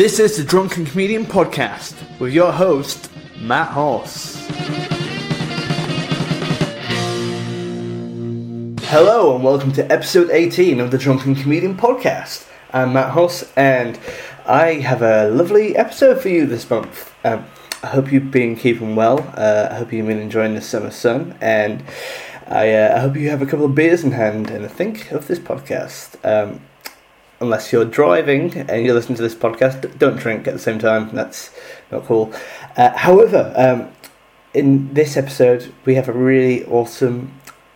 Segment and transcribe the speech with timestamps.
[0.00, 4.34] This is the Drunken Comedian Podcast with your host, Matt Hoss.
[8.88, 12.48] Hello, and welcome to episode 18 of the Drunken Comedian Podcast.
[12.72, 14.00] I'm Matt Hoss, and
[14.46, 17.14] I have a lovely episode for you this month.
[17.22, 17.44] Um,
[17.82, 19.18] I hope you've been keeping well.
[19.36, 21.84] Uh, I hope you've been enjoying the summer sun, and
[22.46, 25.12] I, uh, I hope you have a couple of beers in hand and I think
[25.12, 26.16] of this podcast.
[26.24, 26.62] Um,
[27.40, 31.10] unless you're driving and you're listening to this podcast, don't drink at the same time.
[31.14, 31.50] That's
[31.90, 32.32] not cool.
[32.76, 33.90] Uh, however, um,
[34.52, 37.32] in this episode, we have a really awesome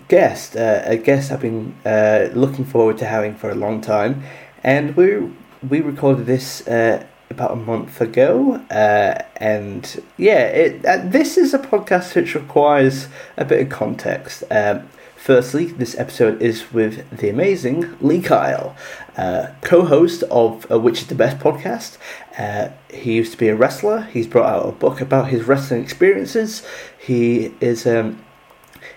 [0.09, 4.23] guest, uh, a guest I've been uh, looking forward to having for a long time,
[4.63, 5.31] and we
[5.69, 11.55] we recorded this uh, about a month ago, uh, and yeah, it, uh, this is
[11.55, 14.45] a podcast which requires a bit of context.
[14.51, 14.89] Um,
[15.25, 18.77] Firstly, this episode is with the amazing Lee Kyle,
[19.17, 21.99] uh, co host of uh, Which is the Best podcast.
[22.39, 24.03] Uh, he used to be a wrestler.
[24.03, 26.67] He's brought out a book about his wrestling experiences.
[26.99, 28.25] He is um,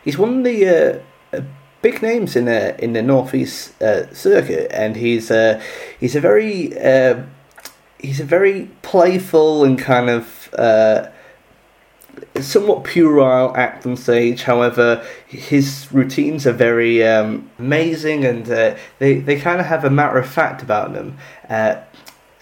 [0.03, 1.41] he's one of the uh,
[1.81, 5.61] big names in the in the northeast uh, circuit, and he's uh,
[5.99, 6.69] he's a very
[7.99, 10.49] he's a very playful and kind of
[12.41, 14.43] somewhat puerile act on stage.
[14.43, 19.89] However, his routines are very um, amazing, and uh, they they kind of have a
[19.89, 21.17] matter of fact about them.
[21.49, 21.81] Uh,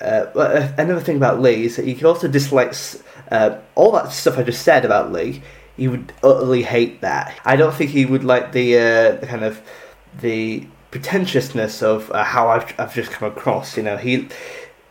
[0.02, 4.44] uh, another thing about Lee is that he also dislikes uh, all that stuff I
[4.44, 5.42] just said about Lee.
[5.78, 7.38] He would utterly hate that.
[7.44, 9.62] I don't think he would like the, uh, the kind of
[10.22, 13.78] the pretentiousness of uh, how I've I've just come across.
[13.78, 14.28] You know, he.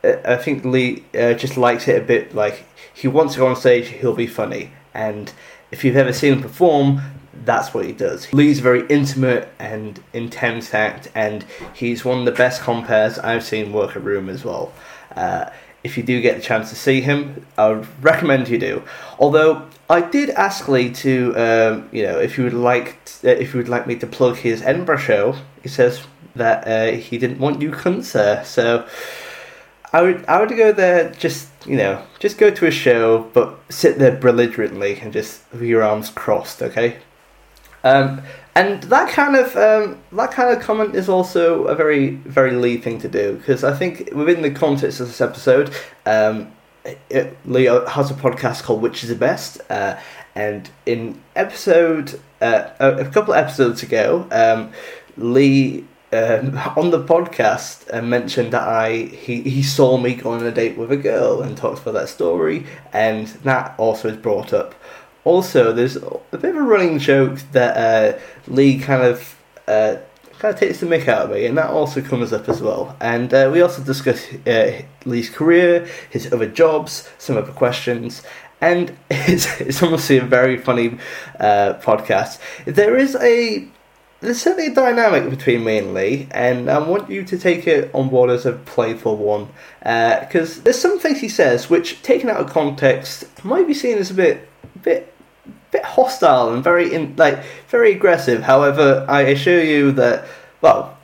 [0.03, 3.89] I think Lee just likes it a bit like he wants to go on stage,
[3.89, 5.33] he'll be funny and
[5.71, 7.03] if you've ever seen him perform,
[7.45, 8.33] that's what he does.
[8.33, 13.73] Lee's very intimate and intense act, and he's one of the best compères I've seen
[13.73, 14.73] work a room as well.
[15.15, 15.51] Uh,
[15.83, 18.83] if you do get the chance to see him, I would recommend you do.
[19.19, 23.33] Although I did ask Lee to, um, you know, if you would like, t- uh,
[23.33, 25.37] if you would like me to plug his Edinburgh show.
[25.63, 26.07] He says
[26.37, 28.87] that uh, he didn't want you cunts there, so
[29.95, 33.61] I would I would go there just you know just go to a show but
[33.69, 36.99] sit there belligerently and just with your arms crossed okay?
[37.85, 38.23] Um,
[38.57, 42.77] and that kind of um, that kind of comment is also a very very Lee
[42.77, 45.73] thing to do because I think within the context of this episode
[46.07, 46.51] um,
[47.09, 50.01] it, Leo has a podcast called Which is the Best uh,
[50.35, 54.73] and in episode uh, a, couple of episodes ago um,
[55.17, 55.85] Lee
[56.15, 60.53] um, on the podcast uh, mentioned that I he, he saw me go on a
[60.53, 64.75] date with a girl and talked about that story, and that also is brought up.
[65.25, 69.37] Also, there's a bit of a running joke that uh, Lee kind of
[69.67, 69.97] uh,
[70.39, 72.97] kind of takes the mick out of me, and that also comes up as well.
[73.01, 78.23] And uh, we also discuss uh, Lee's career, his other jobs, some other questions,
[78.61, 80.99] and it's, it's honestly a very funny
[81.41, 82.39] podcast.
[82.67, 83.69] There is a
[84.25, 87.91] there's certainly a dynamic between me and Lee, and I want you to take it
[87.95, 89.49] on board as a playful one.
[89.81, 93.99] Because uh, there's some things he says which, taken out of context, might be seen
[93.99, 94.49] as a bit,
[94.83, 95.15] bit,
[95.71, 98.43] bit hostile and very, in, like, very aggressive.
[98.43, 100.27] However, I assure you that,
[100.61, 100.97] well,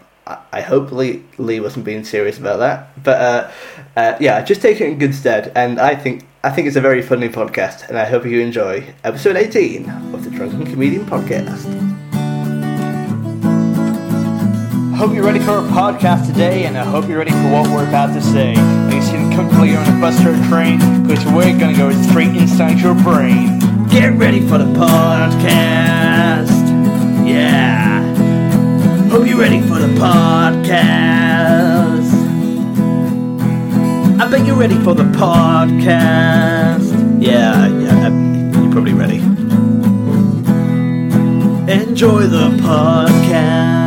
[0.53, 3.03] I hope Lee, Lee wasn't being serious about that.
[3.03, 3.51] But uh,
[3.97, 6.81] uh, yeah, just take it in good stead, and I think I think it's a
[6.81, 11.90] very funny podcast, and I hope you enjoy episode 18 of the Drunken Comedian Podcast
[15.01, 17.89] hope you're ready for our podcast today, and I hope you're ready for what we're
[17.89, 18.55] about to say.
[18.55, 22.37] Like you sitting comfortably on a bus or a train, because we're gonna go straight
[22.37, 23.59] inside your brain.
[23.89, 26.51] Get ready for the podcast.
[27.27, 28.03] Yeah.
[29.09, 30.69] Hope you're ready for the podcast.
[34.21, 36.93] I bet you're ready for the podcast.
[37.23, 38.11] Yeah, yeah,
[38.61, 39.21] you're probably ready.
[41.73, 43.80] Enjoy the podcast.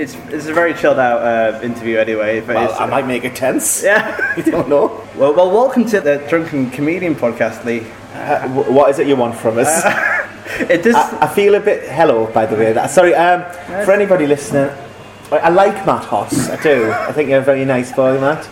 [0.00, 2.40] It's it's a very chilled out uh, interview anyway.
[2.40, 3.82] But well, I might make it tense.
[3.82, 5.06] Yeah, you don't know.
[5.14, 7.80] Well, well, welcome to the Drunken Comedian podcast, Lee.
[8.14, 9.84] Uh, what is it you want from us?
[9.84, 10.94] Uh, it does.
[10.94, 11.88] I, I, feel a bit.
[11.90, 12.74] Hello, by the way.
[12.88, 13.14] Sorry.
[13.14, 13.42] Um,
[13.84, 14.70] for anybody listening,
[15.30, 16.48] I, like Matt Hoss.
[16.48, 16.90] I do.
[16.90, 18.48] I think you're a very nice boy, Matt.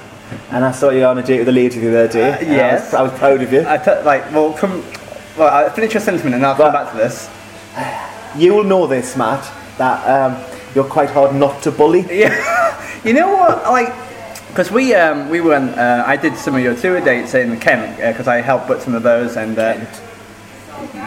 [0.51, 2.33] And I saw you on a date with a lady the other day.
[2.35, 3.65] Uh, yes, I was, I was, proud of you.
[3.67, 4.31] I t- like.
[4.33, 4.85] Well, come.
[5.39, 7.31] Well, I'll finish your sentiment and I'll but, come back to this.
[8.37, 9.43] You will know this, Matt.
[9.79, 10.07] That.
[10.07, 12.03] Um, you're quite hard not to bully.
[12.11, 13.63] Yeah, you know what?
[13.65, 13.93] Like,
[14.49, 15.79] because we um, we went.
[15.79, 18.83] Uh, I did some of your tour dates in Kent because uh, I helped put
[18.83, 19.59] some of those and.
[19.59, 19.85] Uh,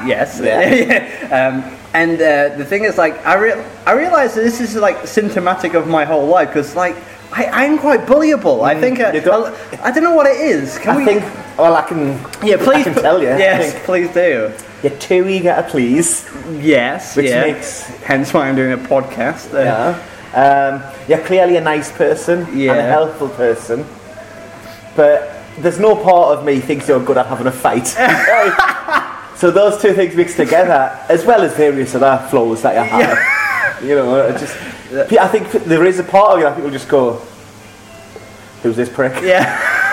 [0.05, 0.39] yes.
[0.43, 1.27] Yeah.
[1.31, 5.05] um, and uh, the thing is, like, I re- I realize that this is like
[5.07, 6.95] symptomatic of my whole life because, like,
[7.33, 8.63] I, I'm quite bullyable.
[8.63, 10.77] I think uh, you don't- I, I don't know what it is.
[10.79, 11.05] Can I we?
[11.05, 11.23] think.
[11.57, 12.09] Well, I can.
[12.43, 13.27] yeah, please I can tell you.
[13.27, 14.51] Yes, please do.
[14.83, 16.27] You're too eager to please,
[16.59, 17.41] Yes, which yeah.
[17.43, 19.53] makes Hence why I'm doing a podcast.
[19.53, 20.07] Uh, yeah.
[20.33, 23.85] Um, you're clearly a nice person and a helpful person,
[24.95, 27.95] but there's no part of me thinks you're good at having a fight.
[29.41, 33.83] So those two things mixed together, as well as various other flaws that you have,
[33.83, 34.55] you know, just.
[34.93, 37.21] I think there is a part of you that people just go,
[38.63, 39.77] "Who's this prick?" Yeah.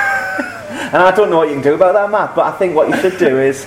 [0.89, 2.35] And I don't know what you can do about that, Matt.
[2.35, 3.67] But I think what you should do is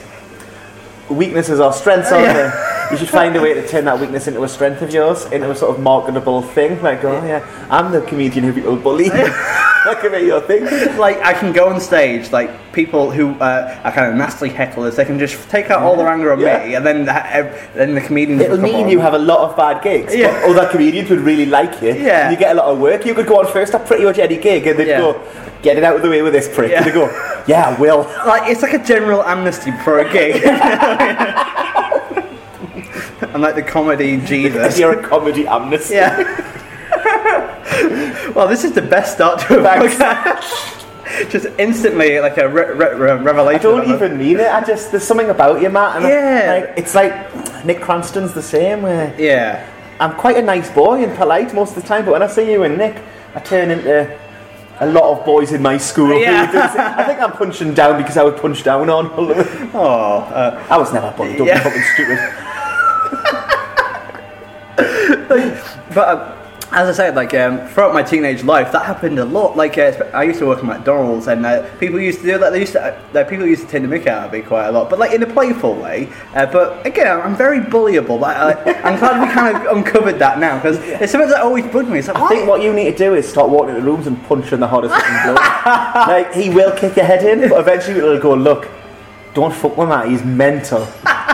[1.14, 2.52] weaknesses are strengths, they?
[2.92, 5.50] You should find a way to turn that weakness into a strength of yours, into
[5.50, 6.82] a sort of marketable thing.
[6.82, 9.08] Like, oh yeah, I'm the comedian who people bully.
[9.10, 10.66] that could be your thing.
[10.98, 14.96] like I can go on stage, like people who uh, are kind of nasty hecklers,
[14.98, 16.66] they can just take out all their anger on Yeah.
[16.68, 18.42] me, and then ev- then the comedians.
[18.42, 20.32] It'll will mean you have a lot of bad gigs, Yeah.
[20.46, 21.94] but other comedians would really like you.
[21.94, 22.28] Yeah.
[22.28, 23.06] And you get a lot of work.
[23.06, 25.00] You could go on first at pretty much any gig, and they'd Yeah.
[25.00, 25.22] go,
[25.62, 26.78] "Get it out of the way with this prick." Yeah.
[26.80, 27.06] And they go,
[27.48, 30.42] "Yeah, I will." like it's like a general amnesty for a gig.
[33.34, 34.78] I'm like the comedy Jesus.
[34.80, 35.96] You're a comedy amnesty.
[35.96, 36.18] Yeah.
[38.36, 39.96] well, this is the best start to a Thanks.
[39.96, 40.78] podcast.
[41.30, 43.62] Just instantly, like a re- re- re- I revelation.
[43.62, 44.48] don't of a- even mean it.
[44.48, 45.98] I just there's something about you, Matt.
[45.98, 46.52] And I- Yeah.
[46.68, 48.82] like, it's like Nick Cranston's the same.
[48.82, 49.64] Where Yeah.
[50.00, 52.52] I'm quite a nice boy and polite most of the time, but when I see
[52.52, 52.96] you and Nick,
[53.36, 54.08] I turn into
[54.82, 56.20] a lot of boys in my school.
[56.20, 56.50] Yeah.
[56.98, 59.12] I think I'm punching down because I would punch down on.
[59.74, 61.38] Oh, uh, I was never bullied.
[61.38, 61.64] Don't Yeah.
[61.64, 62.20] be fucking stupid.
[65.96, 66.41] but uh,
[66.74, 69.58] as I said, like um, throughout my teenage life, that happened a lot.
[69.58, 72.52] Like uh, I used to work at McDonald's, and uh, people used to do that.
[72.52, 74.72] They used to, uh, people used to take the mick out of me quite a
[74.72, 76.08] lot, but like in a playful way.
[76.34, 78.20] Uh, but again, I'm very bullyable.
[78.22, 81.66] But I, I'm glad we kind of uncovered that now because it's something that always
[81.68, 82.00] bugged me.
[82.00, 84.24] It's like, I think what you need to do is start walking into rooms and
[84.26, 85.66] punching the hardest looking bloke.
[86.08, 88.70] like he will kick your head in, but eventually it'll go, look,
[89.34, 90.08] don't fuck with that.
[90.08, 90.88] He's mental.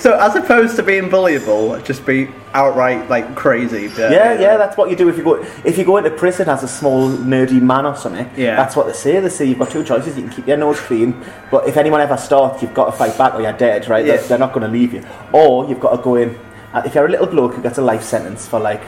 [0.00, 3.88] So as opposed to being bullyable, just be outright like crazy.
[3.88, 6.48] But, Yeah, yeah, that's what you do if you go if you go into prison
[6.48, 8.28] as a small nerdy man or something.
[8.36, 8.56] Yeah.
[8.56, 9.20] That's what they say.
[9.20, 10.16] They say you've got two choices.
[10.16, 13.16] You can keep your nose clean, but if anyone ever starts, you've got to fight
[13.18, 14.04] back or you're dead, right?
[14.04, 14.16] Yeah.
[14.16, 15.04] They're, they're not going to leave you.
[15.32, 16.38] Or you've got to go in.
[16.72, 18.82] uh, If you're a little bloke who gets a life sentence for like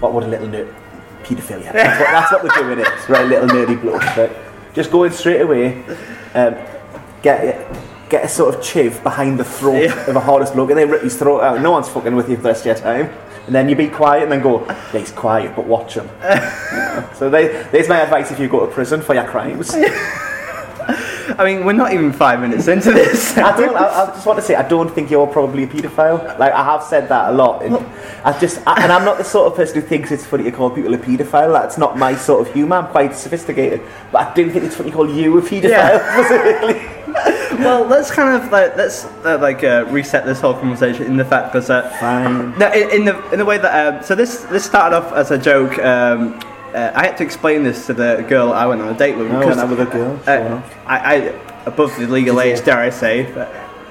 [0.00, 0.74] what would a little nerd
[1.22, 1.72] paedophilia?
[1.72, 3.26] That's what, that's what the doing is, right?
[3.26, 4.02] Little nerdy bloke.
[4.16, 4.32] Right?
[4.74, 5.82] Just go in straight away.
[6.34, 6.54] Um,
[7.22, 7.66] get
[8.08, 10.06] get a sort of chiv behind the throat Yeah.
[10.10, 11.60] of a hardest bloke, and then rip his throat out.
[11.60, 13.10] No one's fucking with you for the rest of your time.
[13.46, 16.08] And then you be quiet, and then go, yeah, he's quiet, but watch him.
[17.14, 19.72] so they, there's my advice if you go to prison for your crimes.
[21.38, 23.36] I mean, we're not even five minutes into this.
[23.38, 23.76] I don't.
[23.76, 26.38] I, I just want to say, I don't think you're probably a paedophile.
[26.38, 27.64] Like I have said that a lot.
[27.64, 27.76] And
[28.24, 30.52] I just, I, and I'm not the sort of person who thinks it's funny to
[30.52, 31.52] call people a paedophile.
[31.52, 32.76] That's not my sort of humour.
[32.76, 33.82] I'm quite sophisticated,
[34.12, 36.22] but I don't think it's funny to call you a paedophile Yeah.
[36.24, 36.95] specifically.
[37.58, 41.24] well, let's kind of like let's uh, like uh, reset this whole conversation in the
[41.24, 42.56] fact because uh, Fine.
[42.58, 45.30] no, in, in the in the way that um, so this this started off as
[45.30, 45.78] a joke.
[45.78, 46.40] Um,
[46.74, 49.30] uh, I had to explain this to the girl I went on a date with.
[49.30, 50.62] I because, went out with a girl, uh.
[50.84, 51.16] I, I
[51.64, 53.32] above the legal age, dare I say?
[53.32, 53.48] But,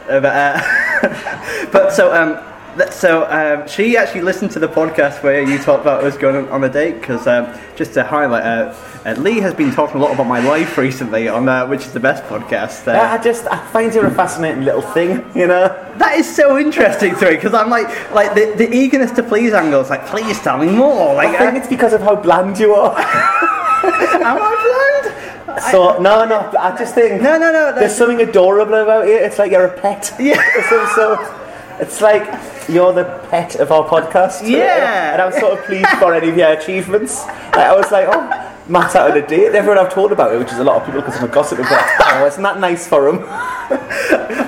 [0.08, 2.55] uh, but, uh, but so um, that,
[2.92, 6.50] so um, she actually listened to the podcast where you talked about us going on,
[6.50, 10.04] on a date because um, just to highlight, uh, uh, Lee has been talking a
[10.04, 12.88] lot about my life recently on uh, which is the best podcast.
[12.88, 15.68] Uh, I just I find you a fascinating little thing, you know.
[15.98, 19.54] That is so interesting to me because I'm like, like the, the eagerness to please
[19.54, 21.14] angle is like, please tell me more.
[21.14, 22.98] Like, I think it's because of how bland you are.
[23.00, 25.04] am I
[25.52, 25.62] bland?
[25.72, 27.74] So no, no, I just think No, no, no.
[27.74, 29.16] there's something adorable about you.
[29.16, 30.14] It's like you're a pet.
[30.20, 30.42] Yeah.
[30.70, 31.45] so, so
[31.80, 32.24] it's like
[32.70, 34.48] you're the pet of our podcast.
[34.48, 35.14] Yeah.
[35.14, 37.26] And I'm sort of pleased for any of your achievements.
[37.26, 39.54] Like, I was like, oh, Matt's out on a date.
[39.54, 41.60] Everyone I've told about it, which is a lot of people because I'm a gossip
[41.60, 41.88] about.
[42.02, 43.20] Oh, isn't that nice for him?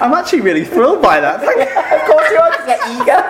[0.01, 1.43] I'm actually really thrilled by that.
[1.45, 1.57] Like,
[2.01, 3.29] of course you are, 'cause you're eager.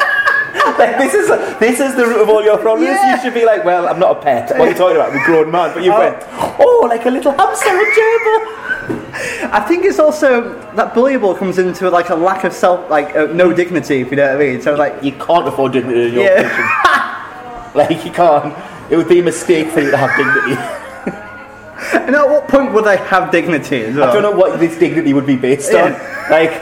[0.77, 1.27] Like this is
[1.59, 2.87] this is the root of all your problems.
[2.89, 3.15] Yeah.
[3.15, 4.49] You should be like, well, I'm not a pet.
[4.57, 5.11] What are you talking about?
[5.11, 5.73] I'm a grown man.
[5.73, 5.99] But you Oh.
[5.99, 6.23] went,
[6.59, 9.51] oh, like a little hamster and gerbil.
[9.51, 13.25] I think it's also that bullyable comes into like a lack of self, like uh,
[13.33, 14.61] no dignity, if you know what I mean.
[14.61, 16.43] So like, You can't afford dignity in your Yeah.
[16.43, 17.73] position.
[17.81, 18.53] like you can't.
[18.91, 20.55] It would be a mistake for you to have dignity.
[22.05, 24.09] and at what point would I have dignity as well?
[24.09, 25.93] I don't know what this dignity would be based on.
[26.29, 26.53] Like,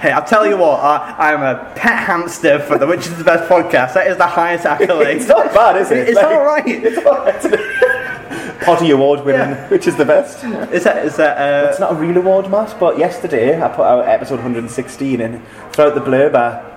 [0.00, 3.24] Hey, I'll tell you what, I, I'm a pet hamster for the Which is the
[3.24, 3.94] Best podcast.
[3.94, 5.16] That is the highest accolade.
[5.16, 6.08] it's not bad, is it?
[6.08, 6.64] It's Like, alright.
[6.68, 8.60] It's alright.
[8.62, 9.68] Potty award winning, Yeah.
[9.68, 10.42] which is the best.
[10.72, 13.82] Is that, is that, uh, It's not a real award, Matt, but yesterday I put
[13.84, 15.42] out episode 116 and
[15.72, 16.75] throughout the blurb I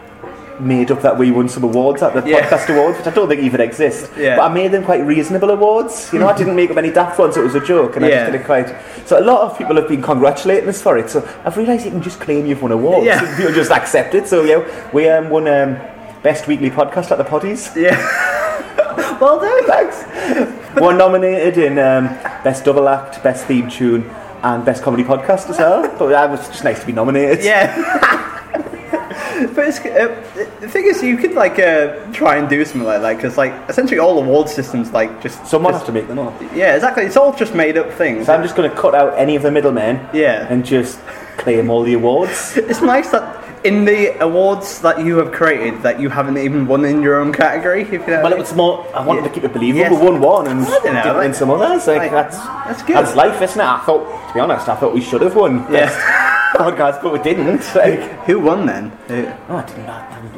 [0.59, 2.41] made up that we won some awards at the Yeah.
[2.41, 4.11] podcast awards, which I don't think even exist.
[4.17, 4.35] Yeah.
[4.37, 6.09] But I made them quite reasonable awards.
[6.11, 7.37] You know, I didn't make up any daft ones.
[7.37, 8.73] It was a joke, and I just did it quite.
[9.05, 11.09] So a lot of people have been congratulating us for it.
[11.09, 13.05] So I've realised you can just claim you've won awards.
[13.05, 13.23] Yeah.
[13.25, 14.27] and People just accept it.
[14.27, 14.63] So yeah,
[14.93, 15.77] we um, won um,
[16.23, 17.75] best weekly podcast at the Potties.
[17.75, 17.97] Yeah.
[19.21, 19.65] well done.
[19.65, 20.79] Thanks.
[20.79, 22.07] We're nominated in um,
[22.43, 24.09] best double act, best theme tune,
[24.43, 25.83] and best comedy podcast as well.
[25.97, 27.43] But that was just nice to be nominated.
[27.43, 28.15] Yeah.
[29.47, 33.01] but it's, uh, the thing is, you could like uh, try and do something like
[33.01, 36.19] that because, like, essentially all award systems like just Someone just, has to make them
[36.19, 36.39] up.
[36.53, 37.03] Yeah, exactly.
[37.05, 38.25] It's all just made up things.
[38.27, 40.47] So I'm just going to cut out any of the middlemen Yeah.
[40.49, 40.99] and just
[41.37, 42.57] claim all the awards.
[42.69, 46.85] It's nice that in the awards that you have created, that you haven't even won
[46.85, 47.81] in your own category.
[47.81, 48.21] If you know.
[48.23, 48.85] Well, it was more.
[48.95, 49.79] I wanted to keep it believable.
[49.79, 49.91] Yes.
[49.91, 51.87] We won one and know, didn't win some others.
[51.87, 52.95] Like, like, that's that's good.
[52.95, 53.63] That's life, isn't it?
[53.63, 55.65] I thought, to be honest, I thought we should have won.
[55.71, 55.89] Yeah.
[56.55, 57.61] podcast, but we didn't.
[57.75, 58.91] Like, Who won then?
[59.07, 59.89] Who- oh, I didn't.
[59.89, 60.33] I didn't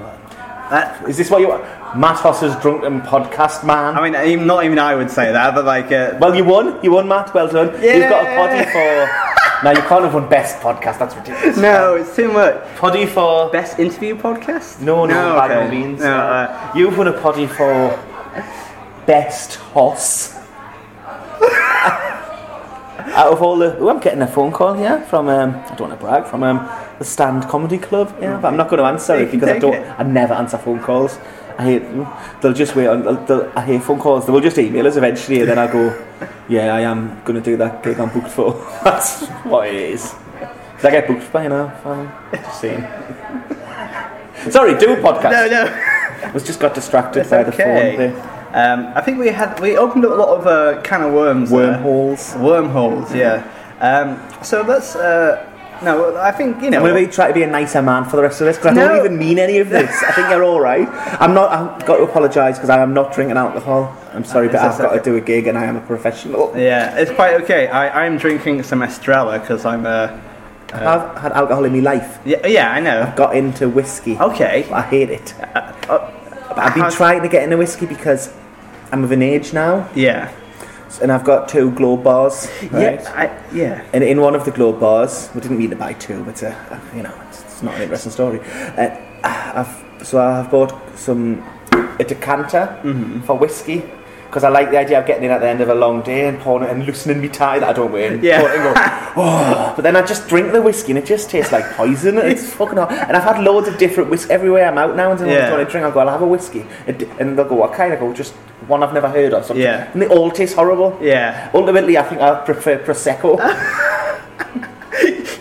[0.69, 1.63] That, is this what you want?
[1.97, 3.97] Matt Hoss's drunken podcast man?
[3.97, 6.79] I mean, even, not even I would say that, but like, uh, well, you won.
[6.83, 7.33] You won, Matt.
[7.33, 7.67] Well done.
[7.81, 8.37] You've got a Yeah.
[8.37, 9.63] poddy for.
[9.65, 10.97] now you can't have won best podcast.
[10.99, 11.57] That's ridiculous.
[11.57, 12.55] no, it's too much.
[12.77, 13.49] Poddy for.
[13.51, 14.79] Best interview podcast?
[14.81, 15.65] No, no, by okay.
[15.65, 15.99] no means.
[15.99, 17.99] No, Uh, You've won a poddy for
[19.05, 20.37] best hoss.
[23.13, 25.89] Out of all the, oh, I'm getting a phone call here from um, I don't
[25.89, 28.15] want to brag from um, the Stand Comedy Club.
[28.21, 29.75] Yeah, but I'm not going to answer it because I don't.
[29.99, 31.17] I never answer phone calls.
[31.57, 32.07] I hate them.
[32.41, 33.03] They'll just wait on.
[33.03, 34.25] They'll, they'll, I hate phone calls.
[34.25, 36.05] They will just email us eventually, and then I'll go.
[36.47, 38.53] Yeah, I am going to do that gig I'm booked for.
[38.83, 40.13] That's what it is.
[40.77, 41.69] Did I get booked by now?
[41.83, 42.11] Fine.
[42.33, 42.81] Just saying.
[44.49, 45.31] Sorry, do a podcast.
[45.31, 45.87] no, no.
[46.23, 47.97] I was just got distracted It's by the phone.
[47.97, 51.13] The Um, I think we had we opened up a lot of uh, can of
[51.13, 51.49] worms.
[51.49, 51.59] there.
[51.59, 52.35] wormholes.
[52.35, 53.47] Wormholes, yeah.
[53.79, 54.95] Um, so let's.
[54.95, 55.47] Uh,
[55.83, 56.77] no, I think you know.
[56.77, 58.57] I'm going to be, try to be a nicer man for the rest of this
[58.57, 58.87] because I No.
[58.89, 60.03] don't even mean any of this.
[60.03, 60.87] I think you're all right.
[61.19, 61.51] I'm not.
[61.51, 63.95] I've got to apologise because I am not drinking alcohol.
[64.13, 66.53] I'm sorry, but I've got to do a gig and I am a professional.
[66.55, 67.67] Yeah, it's quite okay.
[67.67, 69.85] I I'm drinking some Estrella because I'm.
[69.85, 70.19] Uh,
[70.73, 72.19] I've had alcohol in my life.
[72.25, 73.01] yeah, yeah, I know.
[73.01, 74.17] I've got into whiskey.
[74.17, 74.69] Okay.
[74.71, 75.33] I hate it.
[75.41, 75.73] Uh,
[76.53, 78.33] But I've been trying to get into whiskey because
[78.91, 80.31] I'm of an age now, Yeah.
[81.01, 82.47] and I've got two globe bars.
[82.71, 82.99] Right?
[83.01, 83.13] Yeah.
[83.15, 83.83] I, yeah.
[83.93, 86.53] And in one of the globe bars, we didn't mean to buy two, but uh,
[86.95, 88.39] you know, it's, it's not an interesting story.
[88.77, 88.89] Uh,
[89.23, 91.41] I've, so I've bought some
[91.99, 93.21] a decanter Mm-hmm.
[93.21, 93.83] for whiskey
[94.31, 96.25] because I like the idea of getting in at the end of a long day
[96.25, 98.13] and pouring it and loosening me tie that I don't wear.
[98.13, 98.39] and Yeah.
[98.39, 98.73] pour it and go,
[99.17, 99.73] oh.
[99.75, 102.17] But then I just drink the whiskey and it just tastes like poison.
[102.17, 102.93] It's fucking hot.
[102.93, 105.49] And I've had loads of different whiskey everywhere I'm out now and someone's Yeah.
[105.49, 105.85] going to drink.
[105.85, 106.65] I'll go, I'll have a whiskey.
[106.87, 107.91] And and they'll go, what kind?
[107.91, 108.31] I go, just
[108.67, 109.43] one I've never heard of.
[109.45, 109.63] Something.
[109.65, 109.91] Yeah.
[109.91, 110.97] And they all taste horrible.
[111.01, 111.51] Yeah.
[111.53, 113.37] Ultimately, I think I prefer Prosecco.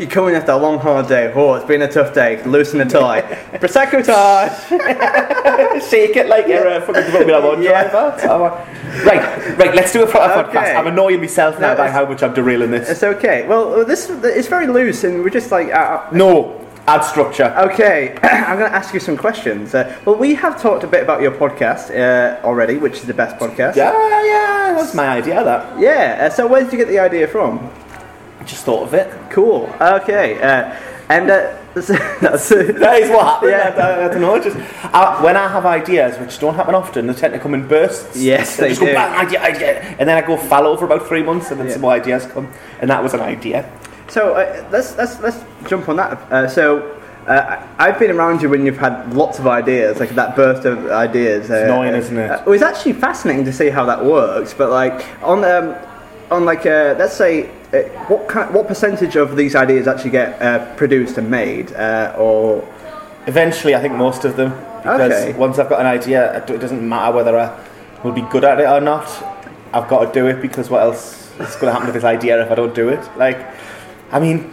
[0.00, 1.30] You come in after a long hard day.
[1.34, 2.42] Oh, it's been a tough day.
[2.44, 3.20] Loosen the tie.
[3.60, 4.48] Prosecco tie.
[5.90, 7.90] Shake it like you're a fucking Formula One Yeah.
[7.90, 8.16] driver.
[8.30, 8.64] Oh, uh,
[9.04, 9.74] right, right.
[9.74, 10.56] Let's do a proper Okay.
[10.58, 10.76] podcast.
[10.76, 12.88] I'm annoying myself now No, by how much I'm derailing this.
[12.88, 13.46] It's okay.
[13.46, 15.70] Well, this it's very loose, and we're just like.
[15.70, 17.52] Uh, No, add structure.
[17.58, 19.74] Okay, I'm going to ask you some questions.
[19.74, 23.12] Uh, well, we have talked a bit about your podcast uh, already, which is the
[23.22, 23.76] best podcast.
[23.76, 23.92] Yeah,
[24.24, 24.74] yeah.
[24.78, 25.44] That's my idea.
[25.44, 26.20] That Yeah.
[26.22, 27.68] Uh, so, where did you get the idea from?
[28.40, 29.12] I just thought of it.
[29.30, 29.72] Cool.
[29.80, 30.40] Okay.
[30.40, 30.74] Uh,
[31.08, 33.50] and uh, that's, That is what happened.
[33.50, 33.74] Yeah.
[33.76, 34.42] I, I, I don't know.
[34.42, 34.56] Just
[34.94, 38.16] I, when I have ideas, which don't happen often, they tend to come in bursts.
[38.16, 38.86] Yes, they just do.
[38.86, 41.66] Go, bang, idea, idea, and then I go fallow for about three months, and then
[41.66, 41.72] Yeah.
[41.74, 42.48] some more ideas come,
[42.80, 43.70] and that was an idea.
[44.08, 46.18] So uh, let's let's let's jump on that.
[46.32, 46.96] Uh, so.
[47.26, 50.90] Uh, I've been around you when you've had lots of ideas, like that burst of
[50.90, 51.50] ideas.
[51.50, 52.30] Uh, annoying, uh, isn't it?
[52.30, 54.54] Uh, it was actually fascinating to see how that works.
[54.54, 55.76] But like on um,
[56.30, 60.40] on like uh, let's say uh, what kind, what percentage of these ideas actually get
[60.42, 62.66] uh, produced and made, uh, or
[63.26, 64.50] Eventually, I think most of them.
[64.82, 65.32] Because Okay.
[65.34, 67.50] once I've got an idea, it it doesn't matter whether I
[68.02, 69.06] will be good at it or not.
[69.74, 72.42] I've got to do it because what else is going to happen to this idea
[72.42, 73.02] if I don't do it?
[73.16, 73.38] Like,
[74.10, 74.52] I mean,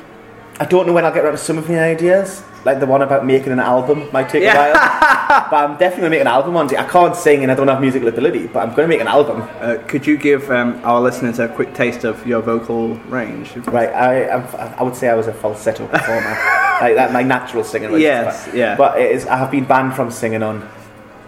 [0.59, 2.43] I don't know when I'll get around to some of my ideas.
[2.67, 4.53] Like the one about making an album might take Yeah.
[4.55, 5.49] a while.
[5.51, 6.77] but I'm definitely going to make an album one day.
[6.77, 9.07] I can't sing and I don't have musical ability, but I'm going to make an
[9.07, 9.37] album.
[9.61, 13.55] uh, could you give um, our listeners a quick taste of your vocal range?
[13.77, 14.43] Right, I, I'm,
[14.79, 16.29] I would say I was a falsetto performer.
[16.83, 17.91] like that, my natural singing.
[17.91, 18.75] was- Yes, yeah.
[18.75, 20.67] But it is, I have been banned from singing on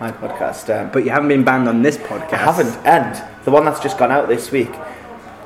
[0.01, 0.63] my podcast.
[0.75, 2.33] Um, But you haven't been banned on this podcast.
[2.33, 2.75] I haven't.
[2.85, 3.11] And
[3.45, 4.71] the one that's just gone out this week,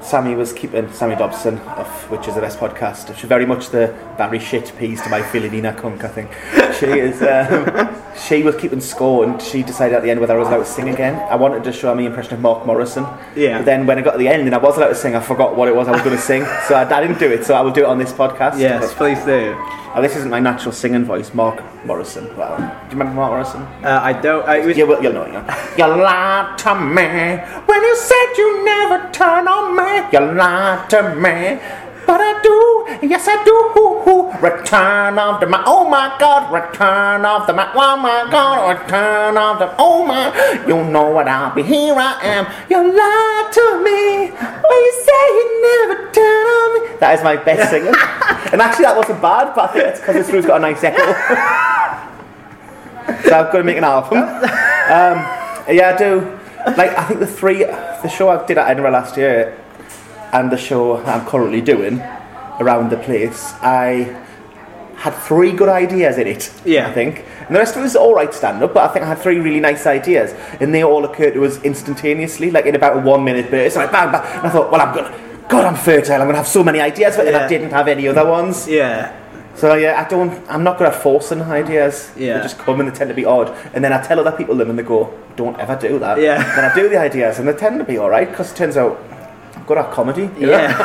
[0.04, 3.16] Sammy was keeping Sammy Dobson of which is the best podcast.
[3.16, 6.32] She's very much the Barry Shitpeas to my Philomena Cunk, I think.
[6.80, 7.22] She is.
[7.22, 7.96] Um,
[8.28, 10.66] she was keeping score, and she decided at the end whether I was allowed to
[10.66, 11.16] sing again.
[11.30, 13.06] I wanted to show my impression of Mark Morrison.
[13.36, 13.60] Yeah.
[13.60, 15.22] But then when I got to the end and I was allowed to sing, I
[15.22, 17.46] forgot what it was I was going to sing, so I, I, didn't do it.
[17.46, 18.60] So I will do it on this podcast.
[18.60, 19.56] Yes, please do.
[19.96, 22.36] Oh, this isn't my natural singing voice, Mark Morrison.
[22.36, 23.62] Well, do you remember Mark Morrison?
[23.84, 24.44] Uh, I don't.
[24.48, 24.76] I, was...
[24.76, 25.28] you will, you'll know.
[25.28, 25.44] You,
[25.78, 29.93] you lied to me when you said you never turn on me.
[30.12, 31.60] You lied to me.
[32.06, 33.54] But I do, yes I do.
[34.44, 39.38] Return of the Mack, oh my God, return of the Mack, oh my God, return
[39.38, 40.34] of the, oh my,
[40.68, 42.46] you know what I'll be, here I am.
[42.70, 46.80] You lied to me, when you say you never turn on me.
[47.00, 47.96] That is my best singing.
[48.52, 50.84] and actually that wasn't bad, but I think it's because this room's got a nice
[50.84, 51.06] echo.
[53.24, 54.18] so I've got to make an album.
[54.18, 55.24] Um,
[55.72, 56.38] yeah, I do.
[56.76, 59.56] Like, I think the three, the show I did at Edinburgh last year,
[60.34, 62.00] and the show I'm currently doing
[62.60, 64.20] around the place, I
[64.96, 66.52] had three good ideas in it.
[66.66, 66.88] Yeah.
[66.88, 67.26] I think.
[67.48, 69.20] And the rest of it was all right stand up, but I think I had
[69.20, 70.34] three really nice ideas.
[70.60, 73.76] And they all occurred to us instantaneously, like in about a one minute burst.
[73.78, 74.22] And I bang, bang.
[74.38, 76.14] And I thought, well, I'm going to, God, I'm fertile.
[76.14, 78.68] I'm going to have so many ideas, but then I didn't have any other ones.
[78.68, 79.20] Yeah.
[79.56, 80.32] So yeah, I don't.
[80.50, 82.12] I'm not good at forcing ideas.
[82.18, 82.38] Yeah.
[82.38, 84.56] They just come and they tend to be odd, and then I tell other people
[84.56, 86.42] them, and they go, "Don't ever do that." Yeah.
[86.56, 88.78] Then I do the ideas, and they tend to be all right because it turns
[88.78, 89.00] out
[89.66, 90.30] Good at comedy.
[90.38, 90.78] Yeah.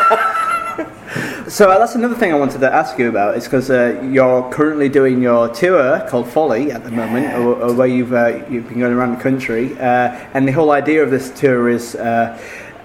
[1.48, 3.36] so uh, that's another thing I wanted to ask you about.
[3.36, 7.72] Is because uh, you're currently doing your tour called Folly at the moment, or, or
[7.72, 11.10] where you've uh, you've been going around the country, uh, and the whole idea of
[11.10, 11.94] this tour is.
[11.94, 12.40] Uh,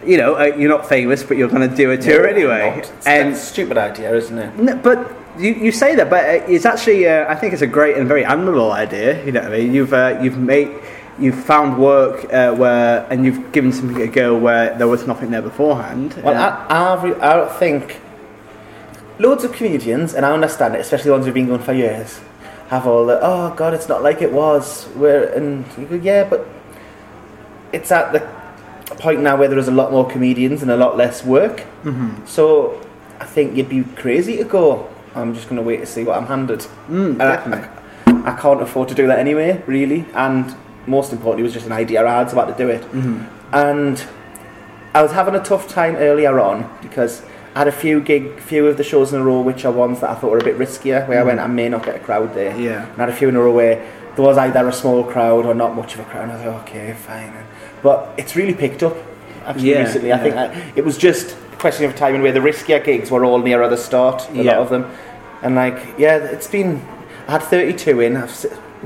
[0.06, 2.74] you know, uh, you're not famous, but you're going to do a tour No, anyway.
[2.78, 4.58] It's And a stupid idea, isn't it?
[4.58, 7.68] No, but you, you say that, but uh, it's actually uh, I think it's a
[7.68, 9.24] great and very admirable idea.
[9.26, 9.74] You know what I mean?
[9.74, 10.70] You've uh, you've made
[11.20, 15.32] you've found work uh, where and you've given something a go where there was nothing
[15.32, 16.14] there beforehand.
[16.24, 18.00] Well, Uh, I, I, re- I think
[19.20, 22.20] loads of comedians, and I understand it, especially the ones who've been going for years,
[22.70, 24.86] have all the oh god, it's not like it was.
[24.96, 26.48] Where and you go, yeah, but
[27.72, 28.20] it's at the
[28.98, 31.64] point now where there is a lot more comedians and a lot less work.
[31.84, 32.28] mhm.
[32.28, 32.82] So
[33.20, 34.88] I think you'd be crazy to go.
[35.16, 36.60] I'm just going to wait to see what I'm handed.
[36.90, 37.68] Mm, And I- definitely.
[38.26, 40.06] I can't afford to do that anyway, really.
[40.14, 40.56] And
[40.88, 42.82] most importantly, it was just an idea I had about to do it.
[42.92, 43.26] Mhm.
[43.52, 44.04] And
[44.94, 47.22] I was having a tough time earlier on because
[47.56, 50.00] I had a few gig, few of the shows in a row which are ones
[50.02, 52.00] that I thought were a bit riskier, where I went, I may not get a
[52.00, 52.56] crowd there.
[52.58, 52.84] Yeah.
[52.86, 53.82] And I had a few in a row where
[54.16, 56.24] there was either a small crowd or not much of a crowd.
[56.24, 57.32] And I was like, okay, fine.
[57.82, 58.96] But it's really picked up
[59.46, 60.14] actually Yeah, recently.
[60.14, 60.36] I think.
[60.36, 63.68] I, it was just a question of timing where the riskier gigs were all nearer
[63.68, 64.52] the start, a Yeah.
[64.54, 64.86] lot of them.
[65.42, 66.82] And like, yeah, it's been.
[67.28, 68.18] I had 32 in.
[68.18, 68.30] I've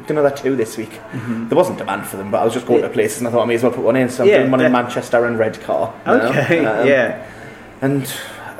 [0.05, 0.99] done another two this week.
[1.13, 1.49] Mhm.
[1.49, 2.87] There wasn't demand for them, but I was just going Yeah.
[2.87, 4.09] to places and I thought I may as well put one in.
[4.09, 5.93] So I'm Yeah, doing one in Manchester and Redcar.
[6.07, 6.65] Okay.
[6.65, 7.15] Um, yeah.
[7.81, 8.11] And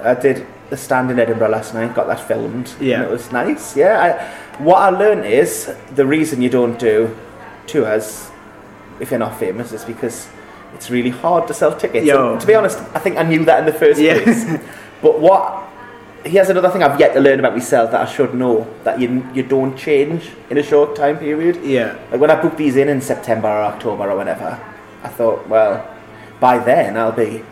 [0.04, 2.72] I did the stand in Edinburgh last night, got that filmed.
[2.80, 3.04] Yeah.
[3.04, 3.76] It was nice.
[3.76, 4.02] Yeah.
[4.60, 7.16] I, what I learned is the reason you don't do
[7.68, 8.30] tours
[9.00, 10.28] if you're not famous is because
[10.74, 12.06] it's really hard to sell tickets.
[12.06, 12.32] Yo.
[12.34, 14.22] And to be honest, I think I knew that in the first Yeah.
[14.24, 14.46] place.
[15.02, 15.64] But what
[16.28, 19.26] here's another thing I've yet to learn about myself that I should know that you
[19.34, 21.64] you don't change in a short time period.
[21.64, 21.98] Yeah.
[22.12, 24.60] Like when I booked these in in September or October or whenever,
[25.04, 25.88] I thought, well,
[26.40, 27.44] by then I'll be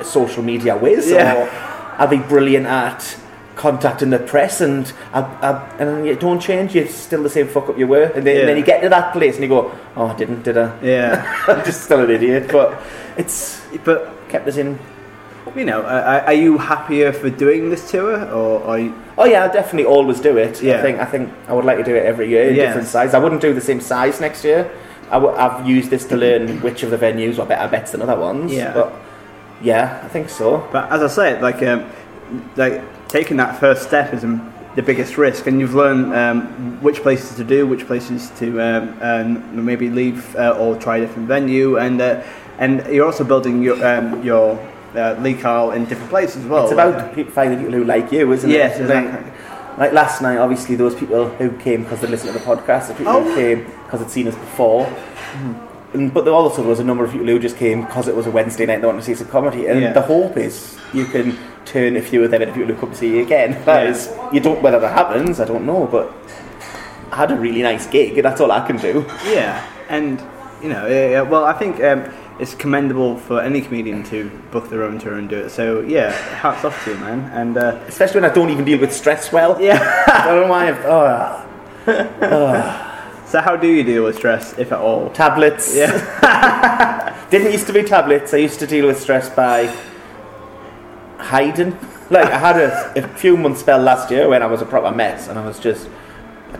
[0.00, 1.34] a social media whiz Yeah.
[1.34, 1.48] or
[1.98, 3.16] I'll be brilliant at
[3.56, 7.70] contacting the press and I, I, and you don't change, you're still the same fuck
[7.70, 8.04] up you were.
[8.14, 10.42] And then, and then you get to that place and you go, oh, I didn't,
[10.42, 10.78] did I?
[10.82, 11.44] Yeah.
[11.48, 12.50] I'm just still an idiot.
[12.52, 12.82] But
[13.16, 14.78] it's but kept us in.
[15.54, 18.94] You know, are, are you happier for doing this tour, or are you?
[19.16, 20.62] Oh yeah, I'll definitely always do it.
[20.62, 20.78] Yeah.
[20.78, 22.68] I think I think I would like to do it every year in Yes.
[22.68, 23.14] different size.
[23.14, 24.70] I wouldn't do the same size next year.
[25.10, 28.02] I w- I've used this to learn which of the venues are better bets than
[28.02, 28.52] other ones.
[28.52, 28.72] Yeah.
[28.74, 28.92] But
[29.62, 30.66] yeah, I think so.
[30.72, 31.86] But as I say, like, um,
[32.56, 37.00] like taking that first step is um, the biggest risk, and you've learned um, which
[37.02, 41.28] places to do, which places to um, um, maybe leave uh, or try a different
[41.28, 42.20] venue, and uh,
[42.58, 44.58] and you're also building your um, your
[44.96, 46.64] uh, Lee Carl in different places as well.
[46.64, 48.82] it's about finding people who like you, isn't Yes, it?
[48.82, 49.12] exactly.
[49.12, 49.32] Like,
[49.78, 52.94] like last night, obviously, those people who came because they listened to the podcast, the
[52.94, 53.22] people Oh.
[53.22, 54.86] who came because they'd seen us before.
[55.92, 58.26] And, but there also was a number of people who just came because it was
[58.26, 59.66] a Wednesday night and they wanted to see some comedy.
[59.66, 59.92] And Yeah.
[59.92, 62.96] the hope is you can turn a few of them into people who come to
[62.96, 63.56] see you again.
[63.64, 63.90] That Yeah.
[63.90, 66.12] is, you don't whether that happens, I don't know, but
[67.12, 69.04] I had a really nice gig, and that's all I can do.
[69.30, 70.20] Yeah, and
[70.62, 72.04] you know, yeah, yeah, well, I think um,
[72.38, 75.50] it's commendable for any comedian to book their own tour and do it.
[75.50, 77.30] So yeah, hats off to you, man.
[77.32, 79.60] And uh, Especially when I don't even deal with stress well.
[79.60, 80.04] yeah.
[80.06, 80.84] I don't know why I've.
[80.84, 81.42] Oh,
[83.26, 85.10] so how do you deal with stress, if at all?
[85.10, 85.74] tablets.
[85.74, 87.14] Yeah.
[87.30, 88.34] Didn't used to be tablets.
[88.34, 89.74] I used to deal with stress by
[91.18, 91.76] hiding.
[92.10, 94.94] Like I had a, a few months spell last year when I was a proper
[94.94, 95.88] mess, and I was just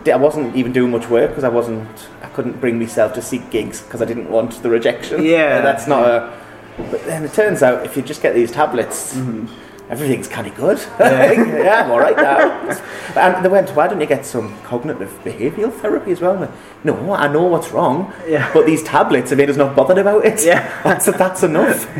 [0.05, 1.87] I wasn't even doing much work because I wasn't
[2.21, 5.23] I couldn't bring myself to seek gigs because I didn't want the rejection.
[5.23, 6.37] Yeah, that's not a.
[6.77, 9.15] But then it turns out if you just get these tablets.
[9.15, 10.77] Mm-hmm everything's kind of good.
[10.99, 12.69] Yeah, yeah I'm all right now.
[13.15, 16.51] And they went, why don't you get some cognitive behavioural therapy as well?
[16.83, 18.51] no, I know what's wrong, yeah.
[18.53, 20.43] but these tablets have made us not bothered about it.
[20.45, 20.67] Yeah.
[20.83, 21.87] that's, that's enough.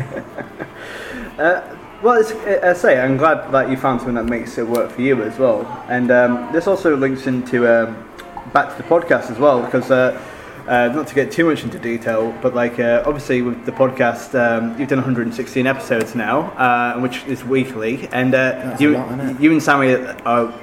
[1.38, 2.24] Uh, well,
[2.62, 5.38] I say, I'm glad that you found something that makes it work for you as
[5.38, 5.66] well.
[5.88, 8.08] And um, this also links into um,
[8.52, 10.20] back to the podcast as well, because uh,
[10.68, 14.38] uh, not to get too much into detail, but like uh, obviously with the podcast,
[14.38, 19.50] um, you've done 116 episodes now, uh, which is weekly, and uh, you, lot, you
[19.50, 20.54] and Sammy are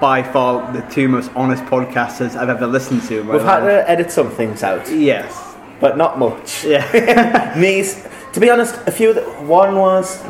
[0.00, 3.22] by far the two most honest podcasters I've ever listened to.
[3.22, 4.90] We've had to edit some things out.
[4.90, 6.64] Yes, but not much.
[6.64, 7.84] Yeah, me.
[8.32, 9.12] To be honest, a few.
[9.12, 10.22] That, one was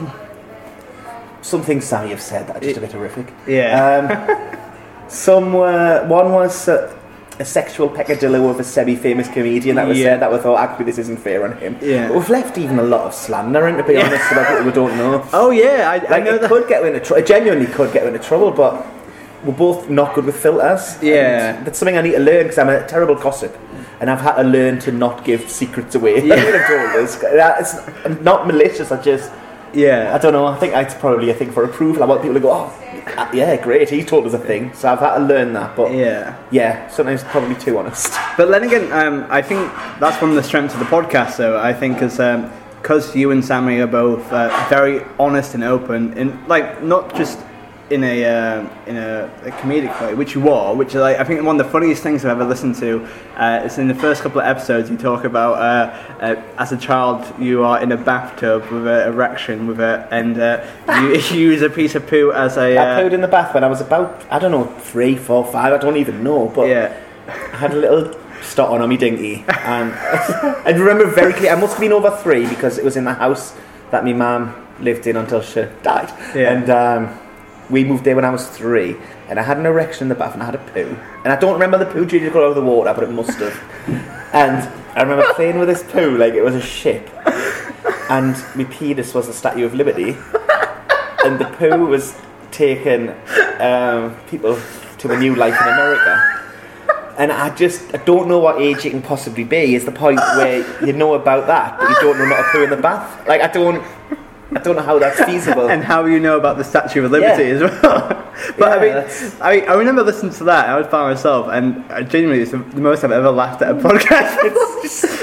[1.43, 3.33] something Sammy have said that are just a bit horrific.
[3.47, 4.57] Yeah.
[4.57, 6.07] Um, some were.
[6.07, 6.97] One was uh,
[7.41, 10.05] a sexual peccadillo of a semi-famous comedian that was yeah.
[10.05, 11.77] said that we thought actually this isn't fair on him.
[11.81, 12.09] Yeah.
[12.09, 14.07] But we've left even a lot of slander in to be yeah.
[14.07, 15.27] honest about people we don't know.
[15.33, 16.51] Oh yeah, I, like, I know it that.
[16.51, 17.25] could get into trouble.
[17.25, 18.87] Genuinely could get into trouble, but
[19.43, 21.03] we're both not good with filters.
[21.03, 23.57] Yeah, that's something I need to learn because I'm a terrible gossip.
[24.01, 26.27] And I've had to learn to not give secrets away.
[26.27, 26.37] Yeah.
[27.61, 28.93] It's not malicious.
[28.93, 29.31] I just,
[29.73, 30.47] yeah, I don't know.
[30.47, 32.03] I think it's probably a thing for approval.
[32.03, 32.81] I want people to go, oh,
[33.17, 33.89] uh, yeah, great.
[33.91, 35.77] He taught us a thing, so I've had to learn that.
[35.77, 38.13] But yeah, yeah, sometimes probably too honest.
[38.37, 41.37] But then again, um, I think that's one of the strengths of the podcast.
[41.37, 42.17] Though I think is
[42.81, 47.15] because um, you and Sammy are both uh, very honest and open, and like not
[47.15, 47.39] just
[47.91, 51.25] in a uh, in a, a, comedic way, which you are, which is like, I
[51.25, 53.07] think one of the funniest things I've ever listened to.
[53.37, 56.77] Uh, is in the first couple of episodes you talk about uh, uh as a
[56.77, 60.65] child you are in a bathtub with an erection with a and uh,
[61.01, 62.77] you, you, use a piece of poo as a.
[62.77, 65.45] I uh, pooed in the bath when I was about I don't know three, four,
[65.45, 65.73] five.
[65.73, 66.97] I don't even know, but yeah.
[67.27, 69.93] I had a little start on on my dinky, and
[70.65, 71.51] I remember very clearly.
[71.51, 73.55] I must have been over three because it was in the house
[73.91, 76.53] that my mum lived in until she died, yeah.
[76.53, 76.71] and.
[76.71, 77.21] Um,
[77.71, 78.97] we moved there when I was three,
[79.29, 80.97] and I had an erection in the bath and I had a poo.
[81.25, 83.57] And I don't remember the poo did go over the water, but it must have.
[84.35, 87.09] and I remember playing with this poo like it was a ship.
[88.11, 90.17] And my penis was the Statue of Liberty.
[91.25, 93.11] And the poo was taking
[93.61, 94.59] um, people
[94.99, 96.37] to a new life in America.
[97.19, 99.75] And I just I don't know what age it can possibly be.
[99.77, 102.65] Is the point where you know about that, but you don't know not to poo
[102.65, 103.29] in the bath?
[103.29, 103.85] Like I don't.
[104.53, 105.69] I don't know how that's feasible.
[105.71, 107.55] and how you know about the Statue of Liberty yeah.
[107.55, 108.09] as well.
[108.59, 110.69] but yeah, I mean, I, I remember listening to that.
[110.69, 113.75] I was by myself, and I genuinely, it's the most I've ever laughed at a
[113.81, 114.41] podcast.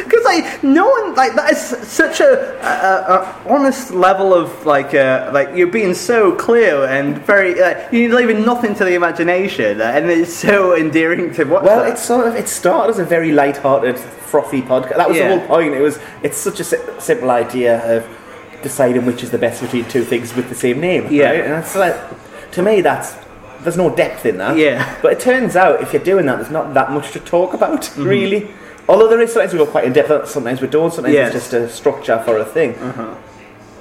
[0.04, 4.94] Because like no one like that is such a, a, a honest level of like
[4.94, 9.82] uh, like you're being so clear and very uh, you're leaving nothing to the imagination,
[9.82, 11.64] and it's so endearing to watch.
[11.64, 11.94] Well, that.
[11.94, 14.98] it's sort of it started as a very light-hearted, frothy podcast.
[14.98, 15.30] That was yeah.
[15.30, 15.74] the whole point.
[15.74, 18.17] It was it's such a si- simple idea of
[18.62, 21.08] deciding which is the best between two things with the same name.
[21.12, 21.42] Yeah, right?
[21.42, 23.16] and that's like to me that's
[23.62, 24.58] there's no depth in that.
[24.58, 27.54] Yeah, but it turns out if you're doing that, there's not that much to talk
[27.54, 28.04] about mm-hmm.
[28.04, 28.52] really.
[28.90, 30.94] Although there is sometimes we go quite in depth, sometimes we don't.
[30.94, 31.36] Sometimes yes.
[31.36, 32.76] it's just a structure for a thing.
[32.76, 33.16] Uh-huh.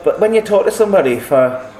[0.02, 1.72] But when you talk to somebody for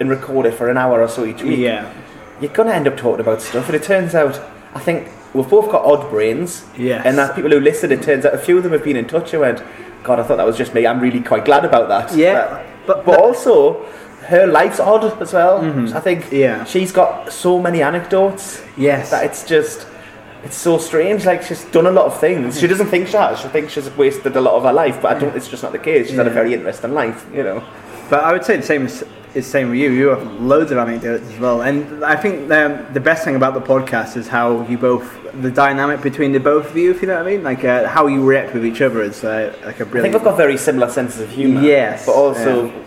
[0.00, 1.92] and record it for an hour or so each week, yeah.
[2.40, 3.66] you're gonna end up talking about stuff.
[3.66, 4.40] And it turns out,
[4.74, 6.64] I think we've both got odd brains.
[6.76, 7.04] Yes.
[7.04, 9.06] And that people who listen, it turns out a few of them have been in
[9.06, 9.62] touch and went,
[10.02, 10.86] God, I thought that was just me.
[10.86, 12.16] I'm really quite glad about that.
[12.16, 13.84] Yeah, but but also
[14.26, 15.60] her life's odd as well.
[15.60, 15.96] Mm-hmm.
[15.96, 16.64] I think yeah.
[16.64, 18.62] she's got so many anecdotes.
[18.76, 19.86] Yes, that it's just
[20.42, 21.24] it's so strange.
[21.24, 22.58] Like she's done a lot of things.
[22.58, 23.40] She doesn't think she has.
[23.40, 25.36] She thinks she's wasted a lot of her life, but I don't.
[25.36, 26.06] It's just not the case.
[26.06, 26.24] She's yeah.
[26.24, 27.64] had a very interesting life, you know.
[28.12, 29.90] But I would say the same is the same with you.
[29.90, 33.54] You have loads of anecdotes as well, and I think um, the best thing about
[33.54, 35.06] the podcast is how you both
[35.40, 37.88] the dynamic between the both of you, if you know what I mean, like uh,
[37.88, 39.96] how you react with each other is uh, like a brilliant.
[39.96, 41.62] I think we've got very similar senses of humour.
[41.62, 42.82] Yes, but also yeah.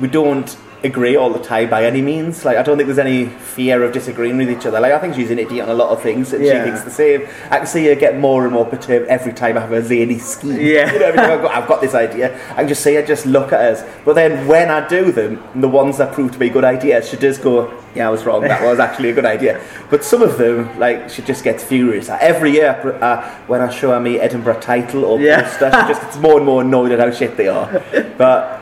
[0.00, 0.48] we don't
[0.84, 2.44] agree all the time by any means.
[2.44, 4.80] Like I don't think there's any fear of disagreeing with each other.
[4.80, 6.64] Like I think she's an idiot on a lot of things, and yeah.
[6.64, 7.28] she thinks the same.
[7.50, 10.18] I can see her get more and more perturbed every time I have a zany
[10.18, 10.60] scheme.
[10.60, 12.94] Yeah, you know, every time I've got, I've got this idea, I can just see
[12.94, 13.82] her just look at us.
[14.04, 17.16] But then when I do them, the ones that prove to be good ideas, she
[17.16, 18.42] does go, "Yeah, I was wrong.
[18.42, 19.60] That was actually a good idea."
[19.90, 22.08] But some of them, like she just gets furious.
[22.08, 25.42] Every year uh, when I show her me Edinburgh title or yeah.
[25.42, 27.82] poster, she just gets more and more annoyed at how shit they are.
[28.18, 28.57] But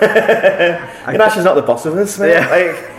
[0.00, 2.30] you know, she's not the boss of us, mate.
[2.30, 2.48] Yeah.
[2.48, 2.97] Like,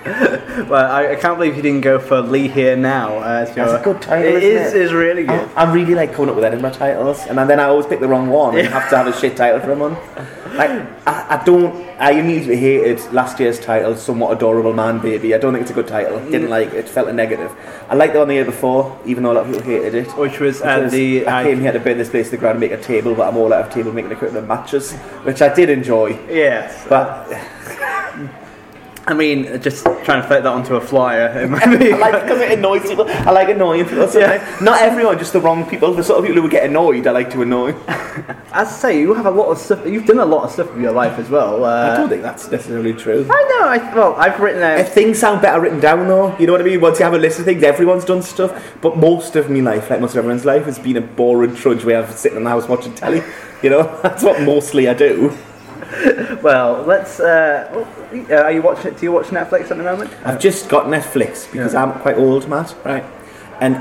[0.70, 3.18] well, I, I, can't believe you didn't go for Lee Here Now.
[3.18, 4.34] Uh, That's a good title.
[4.34, 4.80] It is, it?
[4.80, 5.46] is really good.
[5.54, 8.08] I, I, really like coming up with Edinburgh titles, and then I always pick the
[8.08, 9.98] wrong one and have to have a shit title for a month.
[10.54, 10.70] like
[11.06, 11.74] I, I don't.
[11.98, 15.74] I immediately hated last year's title, "Somewhat Adorable Man Baby." I don't think it's a
[15.74, 16.18] good title.
[16.30, 16.50] Didn't mm.
[16.50, 16.88] like it.
[16.88, 17.54] Felt a negative.
[17.90, 20.16] I liked the one the year before, even though a lot of people hated it.
[20.16, 22.60] Which was uh, the I came here to burn this place to the ground and
[22.60, 24.92] make a table, but I'm all out of table making equipment matches,
[25.24, 26.18] which I did enjoy.
[26.30, 27.30] Yes, but.
[29.06, 31.28] I mean, just trying to fit that onto a flyer.
[31.62, 33.06] I like because it annoys people.
[33.08, 34.08] I like annoying people.
[34.12, 34.58] Yeah.
[34.60, 35.94] Not everyone, just the wrong people.
[35.94, 37.70] The sort of people who would get annoyed, I like to annoy.
[38.52, 39.86] As I say, you have a lot of stuff.
[39.86, 41.64] You've done a lot of stuff with your life as well.
[41.64, 43.26] Uh, I don't think that's necessarily true.
[43.30, 43.68] I know.
[43.68, 44.62] I, well, I've written.
[44.62, 46.80] Uh, if things sound better written down, though, you know what I mean.
[46.80, 48.76] Once you have a list of things, everyone's done stuff.
[48.80, 51.84] But most of my life, like most of everyone's life, has been a boring trudge
[51.84, 53.22] where I'm sitting in the house watching telly.
[53.62, 55.36] You know, that's what mostly I do.
[56.42, 57.20] well, let's.
[57.20, 57.86] Uh,
[58.30, 58.94] uh, are you watching?
[58.94, 60.10] Do you watch Netflix at the moment?
[60.24, 61.82] I've just got Netflix because yeah.
[61.82, 62.74] I'm quite old, Matt.
[62.84, 63.04] Right,
[63.60, 63.76] and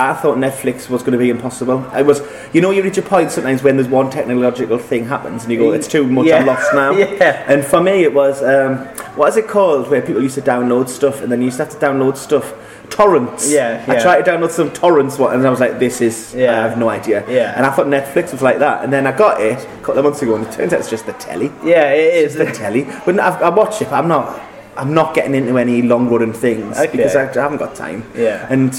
[0.00, 1.86] I thought Netflix was going to be impossible.
[1.92, 2.22] I was,
[2.54, 5.58] you know, you reach a point sometimes when there's one technological thing happens and you
[5.58, 6.36] go, it's too much, yeah.
[6.36, 6.90] I'm lost now.
[6.96, 7.44] yeah.
[7.46, 10.88] And for me, it was, um, what is it called, where people used to download
[10.88, 12.54] stuff and then you used to have to download stuff
[12.90, 13.50] torrents.
[13.50, 13.92] Yeah, yeah.
[13.92, 16.52] I tried to download some torrents one, and I was like, "This is." Yeah.
[16.52, 17.24] I have no idea.
[17.28, 17.54] Yeah.
[17.56, 20.04] And I thought Netflix was like that, and then I got it a couple of
[20.04, 21.50] months ago, and it turns out it's just the telly.
[21.64, 22.84] Yeah, it is the telly.
[23.04, 24.40] But I've, I watch it, but I'm not.
[24.76, 26.90] I'm not getting into any long running things okay.
[26.90, 28.10] because I, I, haven't got time.
[28.16, 28.46] Yeah.
[28.48, 28.72] And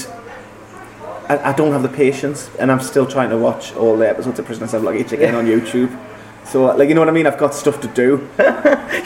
[1.28, 4.38] I, I, don't have the patience, and I'm still trying to watch all the episodes
[4.38, 5.96] of Prisoner of Luggage again on YouTube.
[6.44, 7.26] So, uh, like, you know what I mean?
[7.26, 8.28] I've got stuff to do.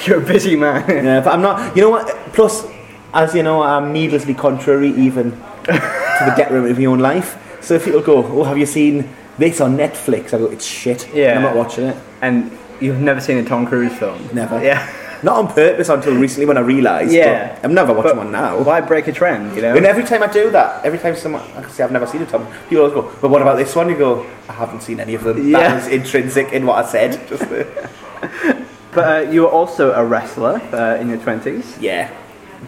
[0.05, 0.89] You're a busy man.
[0.89, 1.77] yeah, but I'm not.
[1.77, 2.09] You know what?
[2.33, 2.67] Plus,
[3.15, 7.39] as you know, I'm needlessly contrary even to the get rid of my own life.
[7.61, 11.09] So if people go, "Oh, have you seen this on Netflix?" I go, "It's shit.
[11.15, 14.29] Yeah, I'm not watching it." And you've never seen a Tom Cruise film?
[14.33, 14.63] Never.
[14.63, 14.87] Yeah.
[15.23, 17.13] Not on purpose until recently when I realised.
[17.13, 17.59] Yeah.
[17.63, 18.63] I'm never watching one now.
[18.63, 19.77] Why break a trend, you know?
[19.77, 22.23] And every time I do that, every time someone, I can say I've never seen
[22.23, 23.89] a Tom, people always go, but what about this one?
[23.89, 25.49] You go, I haven't seen any of them.
[25.49, 25.59] Yeah.
[25.59, 27.29] That is intrinsic in what I said.
[27.29, 27.49] Just
[28.93, 31.81] but uh, you were also a wrestler uh, in your 20s.
[31.81, 32.11] Yeah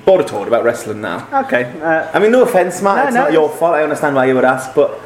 [0.05, 1.27] bored of talking about wrestling now.
[1.45, 1.65] Okay.
[1.81, 2.97] Uh, I mean, no offence, Matt.
[2.97, 3.75] No, it's no, not your fault.
[3.75, 5.01] I understand why you would ask, but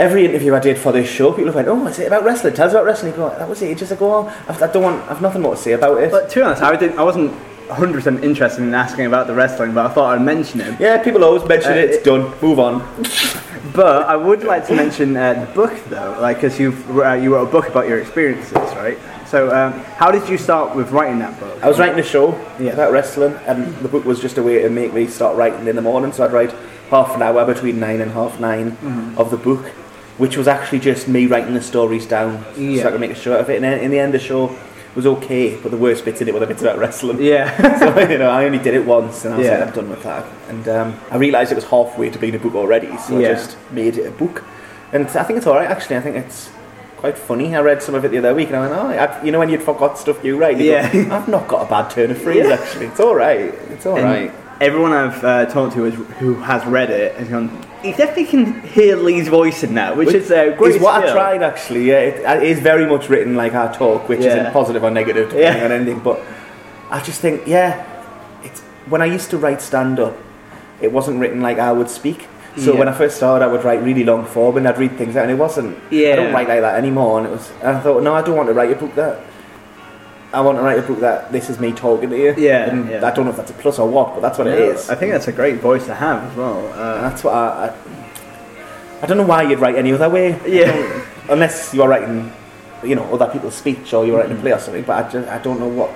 [0.00, 2.54] every interview I did for this show, people went, "Oh, is it about wrestling?
[2.54, 4.26] Tell us about wrestling." Go, "That was ages ago.
[4.48, 5.08] I, I don't want.
[5.10, 6.98] I've nothing more to say about it." But to be honest, I didn't.
[6.98, 7.32] I wasn't
[7.68, 10.80] 100% interested in asking about the wrestling, but I thought I'd mention it.
[10.80, 11.90] Yeah, people always mention uh, it.
[11.90, 12.32] It's it, done.
[12.40, 12.78] Move on.
[13.74, 16.72] but I would like to mention uh, the book, though, like because you
[17.04, 18.98] uh, you wrote a book about your experiences, right?
[19.26, 21.62] So, um, how did you start with writing that book?
[21.62, 22.72] I was writing a show yeah.
[22.72, 25.76] about wrestling, and the book was just a way to make me start writing in
[25.76, 26.12] the morning.
[26.12, 26.52] So I'd write
[26.90, 29.18] half an hour between nine and half 9 mm-hmm.
[29.18, 29.64] of the book,
[30.20, 32.82] which was actually just me writing the stories down yeah.
[32.82, 33.62] so I could make a show out of it.
[33.62, 34.54] And in the end, the show
[34.94, 37.22] was okay, but the worst bits in it were the bits about wrestling.
[37.22, 37.78] Yeah.
[37.78, 39.58] so, you know, I only did it once, and I was yeah.
[39.58, 40.26] like, I'm done with that.
[40.48, 43.30] And um, I realised it was halfway to being a book already, so yeah.
[43.30, 44.44] I just made it a book.
[44.92, 45.96] And I think it's alright, actually.
[45.96, 46.50] I think it's
[46.98, 47.56] quite funny.
[47.56, 49.38] I read some of it the other week and I went, oh, I, you know
[49.38, 50.58] when you'd forgot stuff you write?
[50.58, 50.92] You yeah.
[50.92, 52.56] Go, I've not got a bad turn of phrase yeah.
[52.56, 52.86] actually.
[52.86, 53.54] It's all right.
[53.70, 54.34] It's all and right.
[54.60, 57.48] Everyone I've uh, talked to is, who has read it has gone,
[57.82, 60.76] you definitely can hear Lee's voice in that, which, which is uh, great.
[60.76, 61.10] Is what skill.
[61.10, 61.84] I tried actually.
[61.84, 64.26] Yeah, it, it is very much written like our talk, which yeah.
[64.26, 65.64] isn't positive or negative depending yeah.
[65.64, 66.00] on anything.
[66.00, 66.20] But
[66.90, 67.86] I just think, yeah,
[68.42, 70.14] it's when I used to write stand up,
[70.82, 72.28] it wasn't written like I would speak.
[72.56, 72.80] So yeah.
[72.80, 75.22] when I first started, I would write really long form and I'd read things out,
[75.22, 75.78] and it wasn't.
[75.90, 76.12] Yeah.
[76.12, 77.50] I don't write like that anymore, and it was.
[77.62, 79.24] And I thought, no, I don't want to write a book that.
[80.32, 82.34] I want to write a book that this is me talking to you.
[82.36, 83.04] Yeah, and yeah.
[83.04, 84.88] I don't know if that's a plus or what, but that's what it is.
[84.88, 86.66] I think that's a great voice to have as well.
[86.72, 87.74] Uh, that's what I, I.
[89.02, 90.38] I don't know why you'd write any other way.
[90.46, 91.04] Yeah.
[91.28, 92.32] Unless you're writing,
[92.84, 94.40] you know, other people's speech or you're writing mm-hmm.
[94.40, 94.84] a play or something.
[94.84, 95.90] But I just I don't know what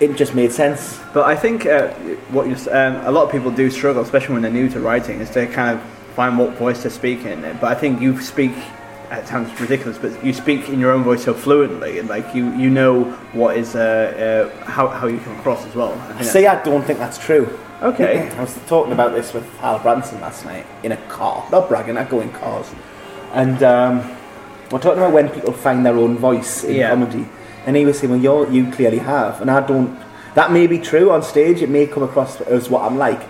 [0.00, 1.00] it just made sense.
[1.12, 1.88] But I think uh,
[2.30, 5.20] what you um, a lot of people do struggle, especially when they're new to writing,
[5.20, 5.84] is to kind of
[6.14, 7.40] find what voice to speak in.
[7.60, 8.52] But I think you speak.
[9.18, 12.52] It sounds ridiculous, but you speak in your own voice so fluently, and like you,
[12.54, 15.92] you know what is uh, uh, how how you come across as well.
[16.16, 17.58] I See, I don't think that's true.
[17.82, 18.28] Okay.
[18.36, 21.46] I was talking about this with Hal Branson last night in a car.
[21.50, 22.72] Not bragging, I go in cars,
[23.32, 24.16] and um,
[24.70, 26.90] we're talking about when people find their own voice in yeah.
[26.90, 27.28] comedy
[27.66, 29.40] and he was saying, well, you you clearly have.
[29.40, 29.98] And I don't,
[30.34, 33.22] that may be true on stage, it may come across as what I'm like,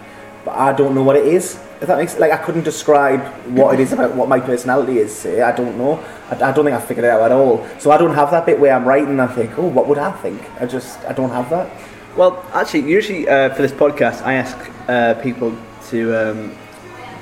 [0.45, 1.61] but I don't know what it is.
[1.81, 5.15] If that makes like I couldn't describe what it is about what my personality is.
[5.15, 5.99] Say I don't know.
[6.31, 7.67] I, I, don't think I figured it out at all.
[7.79, 9.11] So I don't have that bit where I'm writing.
[9.11, 10.41] and I think, oh, what would I think?
[10.61, 11.71] I just I don't have that.
[12.17, 14.57] Well, actually, usually uh, for this podcast, I ask
[14.89, 15.57] uh, people
[15.91, 16.31] to.
[16.31, 16.57] Um,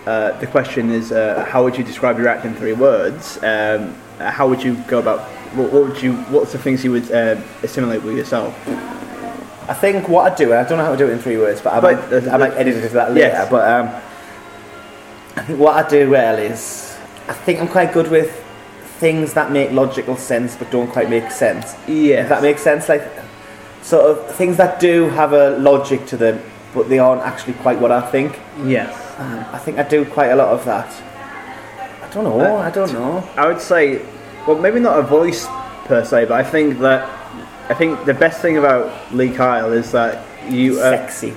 [0.05, 3.39] uh, the question is, uh, how would you describe your act in three words?
[3.43, 5.21] Um, how would you go about
[5.55, 6.15] what, what would you?
[6.25, 8.53] What's the things you would uh, assimilate with yourself?
[9.69, 11.37] I think what I do, and I don't know how to do it in three
[11.37, 13.29] words, but I but, might, uh, I might edit it to that later.
[13.29, 13.49] Yes.
[13.49, 14.03] But um,
[15.37, 16.97] I think what I do well is,
[17.29, 18.45] I think I'm quite good with
[18.99, 21.75] things that make logical sense but don't quite make sense.
[21.89, 22.23] Yeah.
[22.23, 23.03] If that makes sense, like
[23.83, 26.41] sort of things that do have a logic to them,
[26.75, 28.39] but they aren't actually quite what I think.
[28.65, 28.95] Yes.
[29.19, 30.91] Um, I think I do quite a lot of that.
[32.03, 32.41] I don't know.
[32.41, 33.29] Uh, I don't know.
[33.37, 34.05] I would say,
[34.47, 35.47] well, maybe not a voice
[35.87, 37.09] per se, but I think that
[37.69, 40.79] I think the best thing about Lee Kyle is that you.
[40.81, 41.35] Uh, Sexy.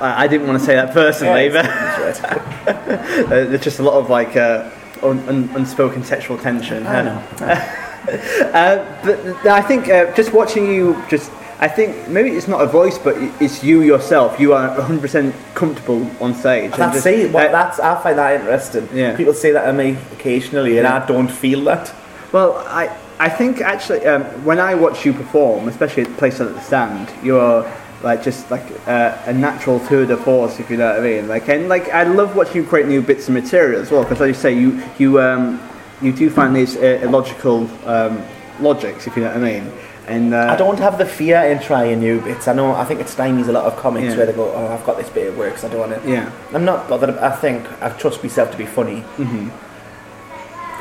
[0.00, 1.66] I, I didn't want to say that personally, Yeah, but
[2.66, 4.70] uh, there's just a lot of like uh,
[5.02, 6.86] un- un- unspoken sexual tension.
[6.86, 7.76] I know.
[8.10, 12.66] Uh, but I think uh, just watching you, just I think maybe it's not a
[12.66, 14.40] voice, but it's you yourself.
[14.40, 16.72] You are 100% comfortable on stage.
[16.72, 18.88] That's just- what, uh, that's I find that interesting.
[18.92, 19.16] Yeah.
[19.16, 21.04] People say that to me occasionally, and Yeah.
[21.04, 21.92] I don't feel that.
[22.32, 22.88] Well, I
[23.20, 27.12] I think actually um, when I watch you perform, especially at places like the stand,
[27.22, 27.64] you're
[28.02, 31.28] like just like uh, a natural tour de force, if you know what I mean.
[31.28, 34.20] Like and like I love watching you create new bits of material as well, because
[34.20, 35.60] like you say, you you um,
[36.00, 38.22] you do find these uh, illogical um,
[38.60, 39.72] logics, if you know what I mean.
[40.06, 42.48] And uh, I don't have the fear in trying new bits.
[42.48, 42.72] I know.
[42.72, 44.16] I think it stymies a lot of comics Yeah.
[44.16, 46.02] where they go, "Oh, I've got this bit of work, so I don't want it."
[46.08, 46.32] Yeah.
[46.52, 47.10] I'm not bothered.
[47.18, 49.02] I think I trust myself to be funny.
[49.18, 49.50] Mm-hmm.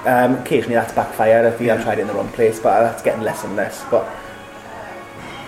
[0.08, 1.46] Um, occasionally that's backfired.
[1.46, 1.76] I think Yeah.
[1.76, 3.84] I've tried it in the wrong place, but that's getting less and less.
[3.92, 4.08] But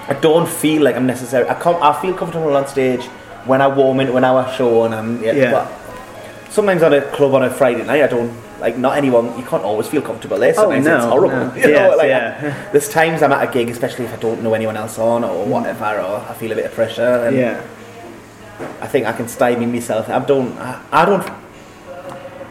[0.07, 1.47] I don't feel like I'm necessary.
[1.47, 3.05] I com- I feel comfortable on stage
[3.45, 5.31] when I warm into an hour show, and I'm um, yeah.
[5.33, 5.51] Yeah.
[5.51, 8.77] But sometimes on a club on a Friday night, I don't like.
[8.77, 9.37] Not anyone.
[9.37, 10.53] You can't always feel comfortable there.
[10.57, 11.35] Oh, no, it's horrible.
[11.37, 11.53] no.
[11.55, 12.69] You know, Yes, like, yeah.
[12.71, 15.45] There's times I'm at a gig, especially if I don't know anyone else on or
[15.45, 17.25] whatever, or I feel a bit of pressure.
[17.27, 17.61] And Yeah.
[18.79, 20.09] I think I can stymie myself.
[20.09, 20.57] I don't.
[20.59, 21.27] I, I don't.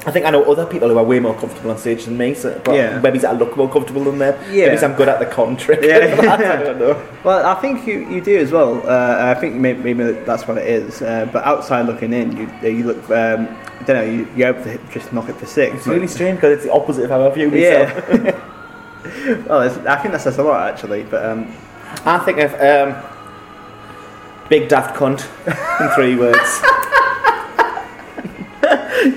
[0.07, 2.33] I think I know other people who are way more comfortable on stage than me.
[2.35, 2.99] So, but Yeah.
[3.01, 4.35] maybe I look more comfortable than them.
[4.51, 4.69] Yeah.
[4.73, 5.81] Maybe I'm good at the con trick.
[5.83, 5.99] Yeah.
[6.33, 7.07] I don't know.
[7.23, 8.81] Well, I think you, you do as well.
[8.89, 11.03] Uh, I think maybe, maybe that's what it is.
[11.03, 13.11] Uh, but outside looking in, you you look.
[13.11, 13.47] Um,
[13.81, 14.03] I don't know.
[14.05, 15.75] You, you're able to just knock it for six.
[15.77, 17.91] It's really strange because it's the opposite of how I view myself.
[18.09, 19.45] Yeah.
[19.49, 21.03] well, it's, I think that says a lot actually.
[21.05, 21.55] But um,
[22.07, 22.97] I think of um,
[24.49, 25.21] big daft cunt
[25.81, 26.63] in three words.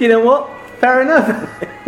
[0.02, 0.50] you know what?
[0.84, 1.30] Fair enough.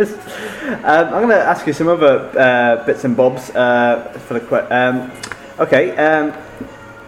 [0.00, 4.40] um, I'm going to ask you some other uh, bits and bobs uh, for the
[4.40, 5.12] que- um,
[5.58, 5.94] Okay.
[5.98, 6.32] Um,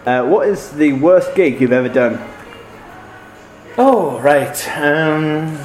[0.05, 2.23] uh, what is the worst gig you've ever done?
[3.75, 4.77] Oh, right.
[4.77, 5.57] Um,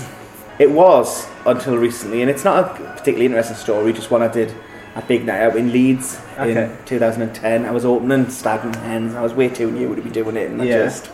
[0.59, 4.55] it was until recently, and it's not a particularly interesting story, just one I did
[4.97, 6.71] a big night out in Leeds Okay.
[6.71, 7.67] in 2010.
[7.67, 10.51] I was opening Stag and Hens, I was way too new to be doing it,
[10.51, 10.85] and I Yeah.
[10.85, 11.11] just.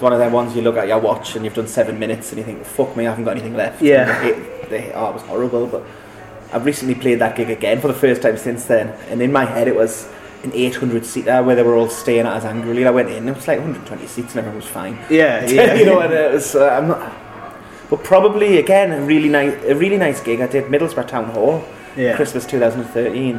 [0.00, 2.30] It's one of them ones you look at your watch and you've done seven minutes
[2.30, 3.82] and you think, fuck me, I haven't got anything left.
[3.82, 4.06] Yeah.
[4.70, 5.84] The hit- oh, it was horrible, but
[6.54, 9.44] I've recently played that gig again for the first time since then, and in my
[9.44, 10.08] head it was
[10.42, 12.86] an 800 seater where they were all staying at us angrily.
[12.86, 14.98] I went in, it was like 120 seats and everyone was fine.
[15.10, 15.74] Yeah, yeah.
[15.78, 16.54] you know, and it was.
[16.54, 17.14] Uh, I'm not.
[17.90, 20.40] But probably again a really nice, a really nice gig.
[20.40, 21.62] I did Middlesbrough Town Hall,
[21.94, 22.16] Yeah.
[22.16, 23.36] Christmas 2013,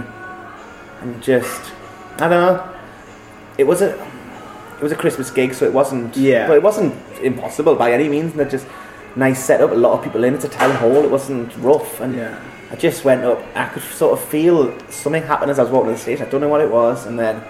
[1.02, 1.72] and just
[2.18, 2.76] I don't know.
[3.58, 4.11] It was a,
[4.82, 6.18] it was a Christmas gig, so it wasn't.
[6.18, 6.48] Yeah.
[6.48, 8.32] But it wasn't impossible by any means.
[8.32, 8.66] And it just
[9.16, 10.34] nice setup, a lot of people in.
[10.34, 11.04] It's a town hall.
[11.04, 12.40] It wasn't rough, and Yeah.
[12.72, 13.40] I just went up.
[13.54, 16.20] I could sort of feel something happen as I was walking to the stage.
[16.22, 17.44] I don't know what it was, and then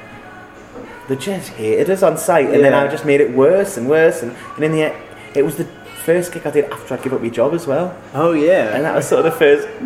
[1.08, 4.24] they just hated us on sight, and then I just made it worse and worse.
[4.24, 4.96] And, and in the end,
[5.36, 5.66] it was the
[6.06, 8.76] first gig I did after I'd give up my job as well, Oh yeah.
[8.76, 9.68] and that was sort of the first.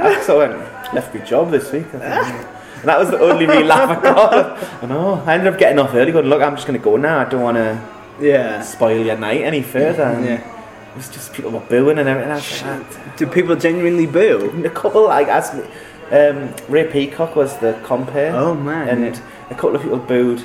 [0.00, 1.86] I sort of went, left my job this week.
[2.80, 4.82] And that was the only real laugh I got.
[4.82, 5.22] I know.
[5.26, 6.12] I ended up getting off early.
[6.12, 7.18] Going, look, I'm just going to go now.
[7.20, 7.80] I don't want to
[8.20, 8.62] yeah.
[8.62, 10.02] spoil your night any further.
[10.04, 10.54] And Yeah.
[10.90, 12.66] It was just people were booing and everything.
[12.66, 14.62] Like, Do people genuinely boo?
[14.64, 15.62] a couple like asked me.
[16.10, 18.88] Um, Ray Peacock was the compere, Oh man.
[19.04, 20.42] and a couple of people booed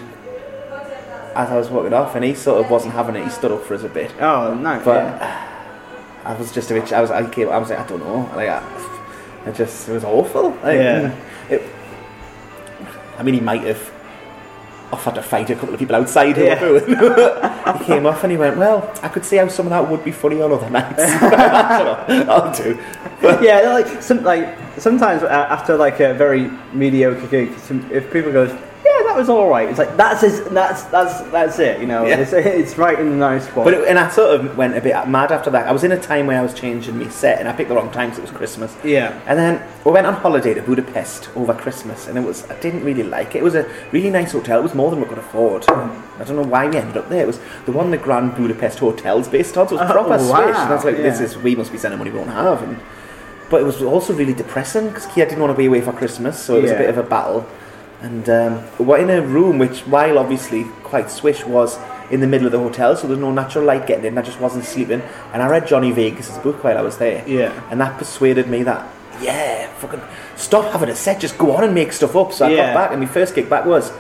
[1.36, 3.24] as I was walking off, and he sort of wasn't having it.
[3.24, 4.82] He stood up for us a bit, Oh no.
[4.84, 5.50] but yeah.
[6.26, 6.92] I was just a bit.
[6.94, 7.12] I was.
[7.12, 7.50] I came.
[7.50, 8.30] I was like, I don't know.
[8.36, 8.62] Like, I,
[9.46, 9.90] I just.
[9.90, 10.50] It was awful.
[10.64, 11.16] Like, Yeah.
[11.50, 11.62] It,
[13.24, 13.90] I mean, he might have
[14.92, 16.62] offered to fight a couple of people outside who Yeah.
[16.62, 17.78] were booing.
[17.80, 20.04] he came off and he went, "Well, I could see how some of that would
[20.04, 21.00] be funny on other nights.
[22.30, 22.78] I'll do."
[23.42, 24.46] yeah, like some like
[24.78, 28.58] sometimes after like a very mediocre gig, some, if people goes, yeah,
[29.14, 29.70] that was all right.
[29.70, 31.80] It's like that's his, that's that's that's it.
[31.80, 32.18] You know, Yeah.
[32.20, 33.64] it's, it's right in the nice spot.
[33.66, 35.68] But it, and I sort of went a bit mad after that.
[35.68, 37.76] I was in a time where I was changing my set, and I picked the
[37.76, 38.76] wrong time 'cause it was Christmas.
[38.84, 42.56] yeah, And then we went on holiday to Budapest over Christmas, and it was I
[42.56, 43.40] didn't really like it.
[43.40, 44.60] It was a really nice hotel.
[44.60, 45.66] It was more than we could afford.
[45.66, 45.92] Hmm.
[46.20, 47.22] I don't know why we ended up there.
[47.24, 50.10] It was the one the Grand Budapest Hotel's based on, so it was Oh, proper
[50.10, 50.56] wow, swish.
[50.58, 52.62] And I was like, this is we must be sending money we won't have.
[52.64, 52.78] And
[53.50, 56.40] but it was also really depressing because Kia didn't want to be away for Christmas,
[56.40, 57.46] so it was a bit of a battle.
[58.04, 61.80] And um, we're in a room which, while obviously quite swish, was
[62.12, 64.18] in the middle of the hotel, so there's no natural light getting in.
[64.18, 65.02] I just wasn't sleeping,
[65.34, 68.62] and I read Johnny Vegas's book while I was there yeah, and that persuaded me
[68.64, 68.88] that
[69.22, 70.02] yeah, fucking
[70.36, 72.34] stop having a set, just go on and make stuff up.
[72.34, 72.58] So I Yeah.
[72.68, 73.92] got back, and my first gig back was,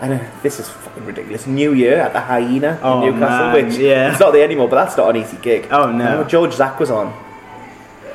[0.00, 1.46] and uh, this is fucking ridiculous.
[1.46, 4.10] New Year at the Hyena Oh, in Newcastle, man, which yeah.
[4.10, 5.68] it's not there anymore, but that's not an easy gig.
[5.70, 6.24] Oh, no.
[6.24, 7.08] George Zach was on.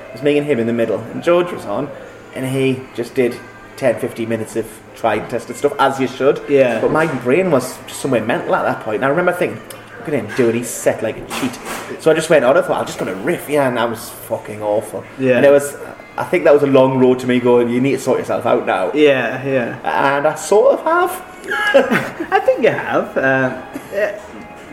[0.09, 1.89] It was me and him in the middle, and George was on,
[2.35, 3.39] and he just did
[3.77, 6.41] 10, 15 minutes of tried and tested stuff as you should.
[6.49, 6.81] Yeah.
[6.81, 8.97] But my brain was just somewhere mental at that point.
[8.97, 9.61] And I remember thinking,
[9.97, 11.53] look at him doing his set like a cheat.
[12.01, 12.57] So I just went on.
[12.57, 15.05] I thought I'm just going to riff, yeah, and that was fucking awful.
[15.19, 15.37] Yeah.
[15.37, 15.75] And it was.
[16.17, 17.69] I think that was a long road to me going.
[17.69, 18.91] You need to sort yourself out now.
[18.93, 20.15] Yeah, yeah.
[20.15, 21.11] And I sort of have.
[22.31, 23.15] I think you have.
[23.15, 23.63] Uh,
[23.93, 24.19] yeah.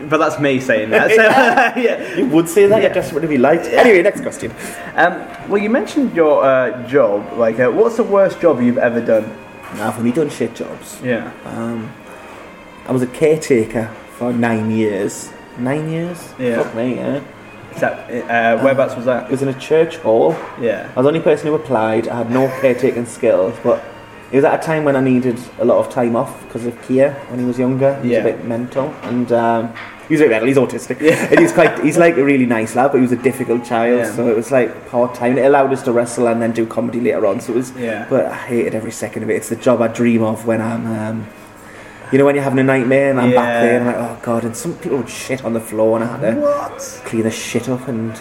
[0.09, 1.11] But that's me saying that.
[1.11, 1.17] So,
[1.81, 2.17] yeah.
[2.17, 2.77] You would say that.
[2.77, 2.87] Yeah.
[2.87, 3.67] You're desperate to be liked.
[3.67, 4.53] Anyway, next question.
[4.95, 7.39] Um, well, you mentioned your uh, job.
[7.39, 9.25] Like, uh, what's the worst job you've ever done?
[9.75, 11.01] Now, have we done shit jobs?
[11.03, 11.33] Yeah.
[11.45, 11.93] Um,
[12.87, 15.33] I was a caretaker for nine years.
[15.59, 16.35] Nine years?
[16.39, 16.63] Yeah.
[16.63, 17.25] Fuck me, yeah.
[17.79, 19.25] That, uh, whereabouts was that?
[19.25, 20.37] It was in a church hall.
[20.61, 20.91] Yeah.
[20.95, 22.07] I was the only person who applied.
[22.07, 23.83] I had no caretaking skills, but
[24.33, 26.81] it was at a time when I needed a lot of time off because of
[26.83, 28.01] Kia when he was younger.
[28.03, 28.25] He Yeah.
[28.25, 29.73] was a bit mental, and um,
[30.09, 30.49] he was a bit mental.
[30.49, 31.29] He's autistic, Yeah.
[31.31, 31.79] and he's quite.
[31.81, 33.99] He's like a really nice lad, but he was a difficult child.
[34.01, 34.13] Yeah.
[34.13, 35.39] So it was like part time.
[35.39, 37.41] It allowed us to wrestle and then do comedy later on.
[37.41, 37.73] So it was.
[37.77, 38.07] Yeah.
[38.11, 39.35] But I hated every second of it.
[39.37, 40.87] It's the job I dream of when I'm.
[40.87, 41.27] Um,
[42.13, 44.19] you know when you're having a nightmare and I'm back there and I'm like, oh
[44.23, 47.01] god, and some people would shit on the floor and I had to What?
[47.07, 48.13] clean the shit up and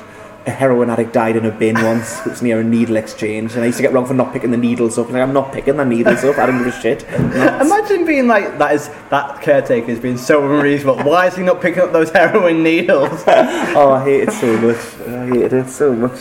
[0.45, 2.19] a heroin addict died in a bin once.
[2.25, 4.51] It was near a needle exchange, and I used to get wrong for not picking
[4.51, 5.09] the needles up.
[5.09, 6.37] Like I'm not picking the needles up.
[6.37, 7.03] I don't give a shit.
[7.11, 11.03] Imagine being like that is that caretaker is being so unreasonable.
[11.03, 13.23] Why is he not picking up those heroin needles?
[13.27, 15.07] oh, I hate it so much.
[15.07, 16.19] I hated it so much.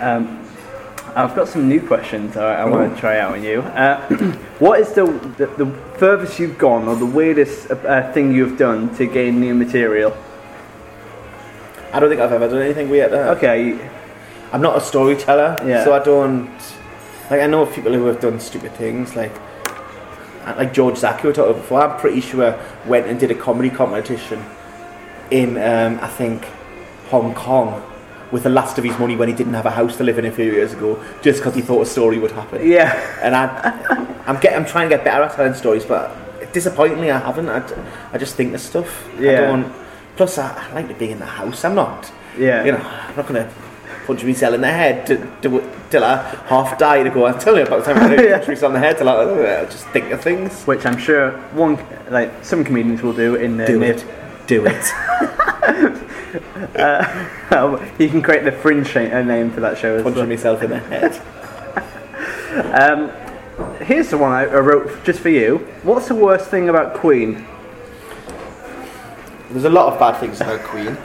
[0.00, 0.40] Um,
[1.16, 3.60] I've got some new questions I, I want to try out on you.
[3.60, 4.08] Uh,
[4.58, 5.06] what is the,
[5.38, 5.66] the the
[5.96, 10.16] furthest you've gone or the weirdest uh, thing you've done to gain new material?
[11.94, 13.12] I don't think I've ever done anything weird.
[13.12, 13.78] Okay.
[14.52, 15.84] I'm not a storyteller, Yeah.
[15.84, 16.50] so I don't.
[17.30, 19.32] Like I know people who have done stupid things, like
[20.44, 21.80] uh, like George who we talked about before.
[21.82, 24.44] I'm pretty sure went and did a comedy competition
[25.30, 26.44] in um, I think
[27.10, 27.82] Hong Kong
[28.30, 30.24] with the last of his money when he didn't have a house to live in
[30.24, 32.66] a few years ago, just because he thought a story would happen.
[32.68, 32.92] Yeah.
[33.22, 36.10] And I, I'm get, I'm trying to get better at telling stories, but
[36.52, 37.48] disappointingly I haven't.
[37.48, 37.62] I,
[38.12, 39.06] I just think of stuff.
[39.16, 39.40] I Yeah.
[39.46, 39.72] don't.
[40.16, 41.64] Plus, I, I like to be in the house.
[41.64, 42.10] I'm not.
[42.38, 42.64] Yeah.
[42.64, 43.50] You know, I'm not going to
[44.06, 47.26] punch myself in the head to, to, till I half die to go.
[47.26, 48.36] I'm telling you about the time I Yeah.
[48.38, 50.64] punch myself in the head till I, I just think of things.
[50.64, 51.78] Which I'm sure one
[52.10, 54.04] like some comedians will do in the Do near- it.
[54.46, 54.84] Do it.
[57.98, 60.28] you can create the fringe sh- uh, name for that show as Punching well.
[60.28, 61.20] myself in the head.
[62.74, 63.10] Um,
[63.84, 65.58] here's the one I, I wrote just for you.
[65.82, 67.46] What's the worst thing about Queen?
[69.54, 70.96] There's a lot of bad things about Queen.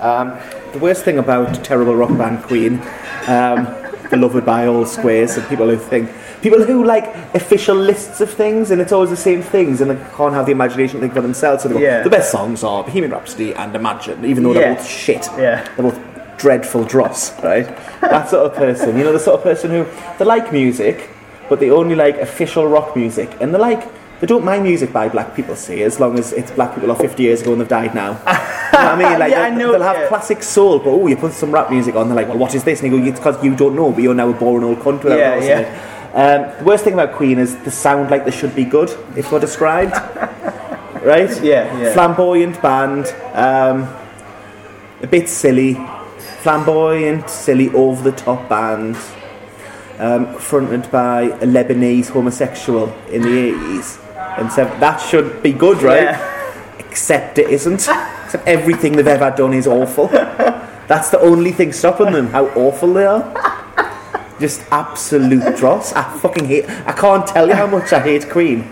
[0.00, 0.38] Um,
[0.72, 2.80] the worst thing about terrible rock band Queen,
[3.26, 3.66] um,
[4.10, 6.08] beloved by all squares and people who think,
[6.40, 9.96] people who like official lists of things and it's always the same things and they
[10.16, 11.64] can't have the imagination to think for themselves.
[11.64, 12.02] So they go, Yeah.
[12.04, 14.60] the best songs are Bohemian Rhapsody and Imagine, even though Yeah.
[14.60, 15.28] they're both shit.
[15.36, 15.66] Yeah.
[15.76, 15.98] They're both
[16.38, 17.66] dreadful dross, right?
[18.02, 18.96] that sort of person.
[18.96, 19.84] You know, the sort of person who,
[20.18, 21.10] they like music,
[21.48, 23.82] but they only like official rock music and they like,
[24.20, 26.98] they don't mind music by black people, see, as long as it's black people of
[26.98, 28.10] 50 years ago and they've died now.
[28.10, 29.18] you know what I mean?
[29.18, 30.08] Like, Yeah, I they'll, know, they'll have yeah.
[30.08, 32.62] classic soul, but oh, you put some rap music on, they're like, well, what is
[32.64, 32.82] this?
[32.82, 35.02] And you go, it's because you don't know, but you're now a boring old cunt
[35.02, 35.58] without Yeah, yeah.
[35.60, 35.90] it.
[36.12, 39.30] Um, the worst thing about Queen is they sound like they should be good, if
[39.32, 39.92] we're described.
[41.02, 41.30] right?
[41.42, 41.92] Yeah, yeah.
[41.94, 43.88] Flamboyant band, um,
[45.02, 45.74] a bit silly,
[46.42, 48.96] flamboyant, silly, over the top band,
[49.98, 53.98] um, fronted by a Lebanese homosexual in the 80s.
[54.40, 56.02] And so that should be good, right?
[56.02, 56.76] Yeah.
[56.78, 57.86] Except it isn't.
[58.24, 60.08] Except everything they've ever done is awful.
[60.08, 63.22] That's the only thing stopping them, how awful they are.
[64.40, 65.92] Just absolute dross.
[65.92, 66.68] I fucking hate.
[66.86, 68.62] I can't tell you how much I hate Queen.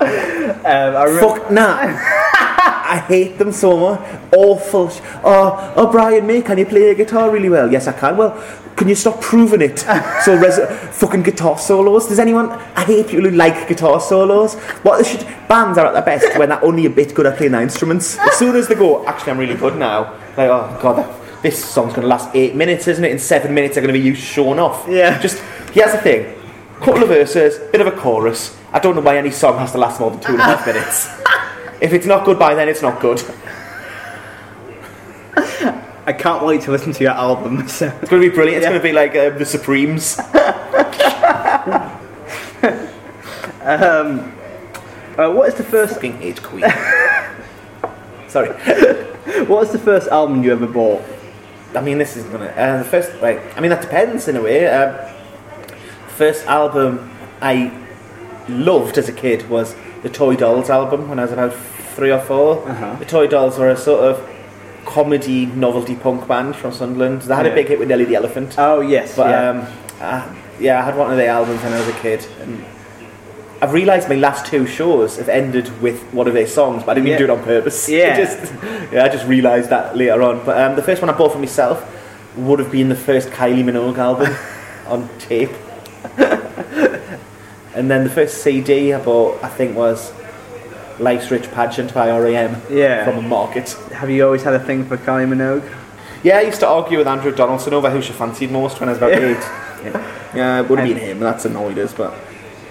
[0.00, 1.78] Um, I Fuck nah.
[1.82, 4.00] I hate them so much.
[4.36, 4.90] Awful.
[4.90, 7.70] sh- Oh, oh, Brian May, can you play a guitar really well?
[7.72, 8.16] Yes, I can.
[8.16, 8.32] Well,
[8.80, 9.84] can you stop proving it?
[10.24, 10.58] So, res-
[10.96, 12.08] fucking guitar solos.
[12.08, 12.50] Does anyone?
[12.50, 14.54] I hate people who like guitar solos.
[14.84, 17.36] What they should bands are at their best when they're only a bit good at
[17.36, 18.18] playing their instruments.
[18.18, 20.14] As soon as they go, actually, I'm really good now.
[20.30, 23.10] Like, oh god, this song's gonna last eight minutes, isn't it?
[23.10, 24.86] In seven minutes, they're gonna be you showing off.
[24.88, 25.20] Yeah.
[25.20, 25.40] Just
[25.72, 26.34] here's the thing.
[26.80, 28.56] Couple of verses, bit of a chorus.
[28.72, 30.66] I don't know why any song has to last more than two and a half
[30.66, 31.08] minutes.
[31.82, 33.22] If it's not good by then, it's not good.
[36.10, 37.68] I can't wait to listen to your album.
[37.78, 37.86] So.
[37.86, 38.58] It's going to be brilliant.
[38.58, 38.70] It's Yeah.
[38.70, 40.18] going to be like uh, the Supremes.
[43.62, 45.94] Uh, what is the first?
[45.94, 46.64] Fucking hate Queen.
[48.28, 48.48] Sorry.
[49.44, 51.02] What is the first album you ever bought?
[51.74, 52.46] I mean, this is gonna.
[52.46, 54.66] Uh, the first, like, I mean, that depends in a way.
[54.66, 54.96] Um,
[56.16, 57.10] first album
[57.42, 57.70] I
[58.48, 61.54] loved as a kid was the Toy Dolls album when I was about
[61.94, 62.96] three or 4 Uh-huh.
[62.98, 64.29] The Toy Dolls were a sort of
[64.84, 67.22] comedy novelty punk band from Sunderland.
[67.22, 67.52] They had Yeah.
[67.52, 68.54] a big hit with Nelly the Elephant.
[68.58, 69.50] Oh yes, But yeah.
[69.50, 69.66] um,
[70.00, 70.28] I,
[70.58, 72.26] yeah, I had one of their albums when I was a kid.
[72.40, 72.64] And
[73.62, 76.94] I've realised my last two shows have ended with one of their songs, but I
[76.94, 77.14] didn't Yeah.
[77.16, 77.88] even do it on purpose.
[77.98, 78.14] Yeah.
[78.14, 78.52] I just,
[78.92, 80.44] yeah, I just realised that later on.
[80.44, 81.84] But um, the first one I bought for myself
[82.36, 84.34] would have been the first Kylie Minogue album
[84.86, 85.50] on tape.
[87.74, 90.12] and then the first CD I bought, I think, was
[91.00, 92.60] Life's Rich Pageant by R.E.M.
[92.70, 93.04] Yeah.
[93.04, 93.70] from a market.
[93.92, 95.68] Have you always had a thing for Kylie Minogue?
[96.22, 98.92] Yeah, I used to argue with Andrew Donaldson over who she fancied most when I
[98.92, 99.28] was about Yeah.
[99.30, 99.84] eight.
[99.84, 102.14] Yeah, yeah it would have been him, that's annoyed us, but.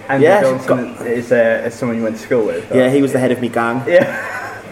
[0.08, 2.70] And Yeah, Johnson is, uh, is someone you went to school with.
[2.70, 3.82] or- Yeah, he was the head of me gang.
[3.86, 4.16] Yeah.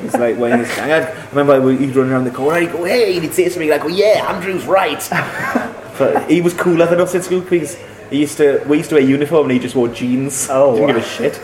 [0.02, 0.92] He's like when he's gang.
[0.92, 2.60] I remember he'd run around the corner.
[2.60, 5.04] He'd go, "Hey," and he'd say something like, "Oh yeah, Andrew's right."
[5.98, 7.76] but he was cooler than us in school because
[8.10, 8.62] he used to.
[8.68, 10.46] We used to wear uniform and he just wore jeans.
[10.50, 10.94] Oh, didn't wow.
[10.94, 11.40] give a shit.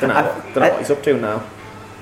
[0.00, 1.42] Don't know, I- don't know I- what he's up to now.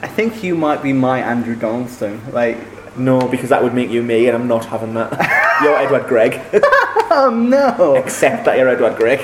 [0.03, 2.21] I think you might be my Andrew Donaldson.
[2.33, 2.59] Like,
[2.97, 5.11] No, because that would make you me, and I'm not having that.
[5.63, 6.41] you're Edward Gregg.
[7.11, 9.21] oh no, Except that you're Edward Gregg.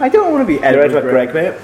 [0.00, 1.34] I don't want to be You're Edward, Edward Gregg.
[1.34, 1.54] Mate.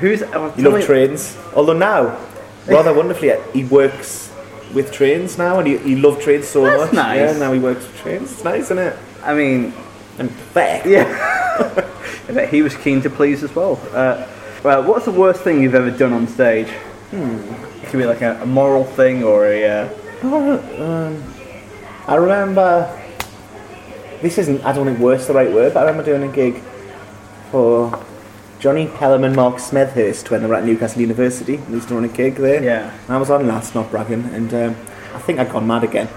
[0.00, 0.22] Who's?
[0.22, 1.36] Oh, You tell love me- trains.
[1.54, 2.18] Although now,
[2.66, 4.30] rather wonderfully, he works
[4.74, 6.92] with trains now, and he, he loved trains so That's much.
[6.92, 7.32] nice.
[7.32, 8.32] Yeah, now he works with trains.
[8.32, 8.96] It's nice, isn't it?
[9.24, 9.72] I mean,
[10.18, 10.86] And fair.
[10.86, 11.06] yeah.
[12.28, 13.80] I bet he was keen to please as well.
[13.92, 14.26] Uh,
[14.62, 16.68] well, what's the worst thing you've ever done on stage?
[17.10, 17.38] Hmm.
[17.82, 19.64] It could be like a, a moral thing or a.
[19.64, 21.12] Uh,
[22.06, 22.94] I remember.
[24.20, 24.64] This isn't.
[24.64, 26.62] I don't think worse the right word, but I remember doing a gig
[27.50, 28.04] for
[28.58, 31.56] Jonny Pelham and Mark Smethurst when they were at Newcastle University.
[31.56, 32.62] They was run a gig there.
[32.62, 32.92] Yeah.
[33.06, 34.76] And I was on last, not bragging, and um,
[35.14, 36.08] I think I'd gone mad again.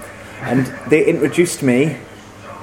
[0.41, 1.97] And they introduced me,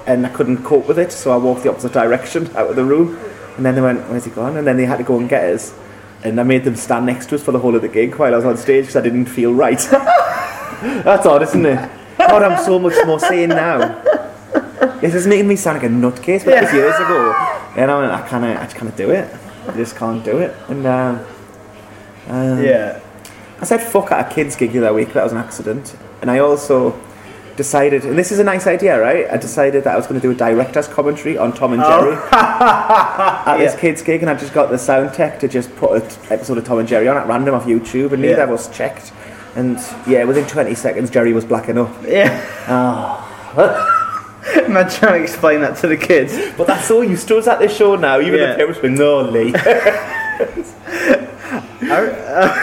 [0.07, 2.85] and I couldn't cope with it, so I walked the opposite direction out of the
[2.85, 3.17] room.
[3.57, 5.45] And then they went, "Where's he gone?" And then they had to go and get
[5.45, 5.73] us.
[6.25, 8.33] And I made them stand next to us for the whole of the gig while
[8.33, 9.79] I was on stage because I didn't feel right.
[10.81, 11.91] That's odd, isn't it?
[12.19, 14.03] God, I'm so much more sane now.
[15.01, 17.33] This is making me sound like a nutcase, but it was years ago.
[17.77, 19.33] And I went, I can't, I just can't do it.
[19.69, 20.57] I just can't do it.
[20.69, 21.27] And um,
[22.27, 23.01] um, yeah.
[23.61, 25.13] I said fuck at a kids gig the other week.
[25.13, 25.97] That was an accident.
[26.21, 26.99] And I also
[27.59, 29.27] decided, and this is a nice idea, right?
[29.31, 32.15] I decided that I was going to do a director's commentary on Tom and Jerry
[32.33, 36.09] at this kids gig, and I just got the sound tech to just put an
[36.33, 38.45] episode of Tom and Jerry on at random off YouTube, and neither Yeah.
[38.45, 39.13] of us checked.
[39.57, 41.91] And yeah, within 20 seconds, Jerry was blacking up.
[42.07, 42.41] Yeah.
[44.65, 46.33] Imagine trying to explain that to the kids.
[46.57, 48.21] But that's all you us at this show now.
[48.21, 48.53] Even Yeah.
[48.53, 49.53] the parents were no, Lee.
[49.53, 49.65] But
[51.91, 52.55] uh,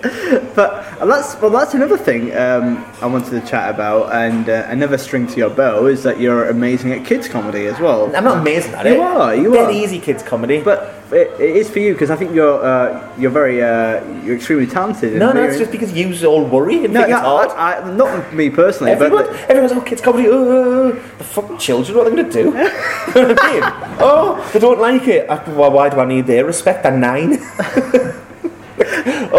[0.54, 5.26] that's well, that's another thing um, I wanted to chat about, and uh, another string
[5.26, 8.14] to your bow is that you're amazing at kids comedy as well.
[8.16, 8.94] I'm not amazing at You it.
[8.96, 9.70] You are, you Dead are.
[9.72, 10.62] easy kids comedy.
[10.62, 14.36] But it, it is for you because I think you're uh, you're very uh, you're
[14.36, 15.18] extremely talented.
[15.18, 17.50] no, no, it's just because you all worry and no, think no, it's hard.
[17.50, 20.28] I, I, not me personally, Everyone, but everyone's oh kids comedy.
[20.30, 21.96] Oh, the fucking children.
[21.96, 22.48] What are they going to do?
[22.48, 22.54] you
[23.22, 23.62] know what I mean?
[24.00, 25.28] Oh, they don't like it.
[25.28, 26.86] I, why, why do I need their respect?
[26.86, 27.38] I'm nine.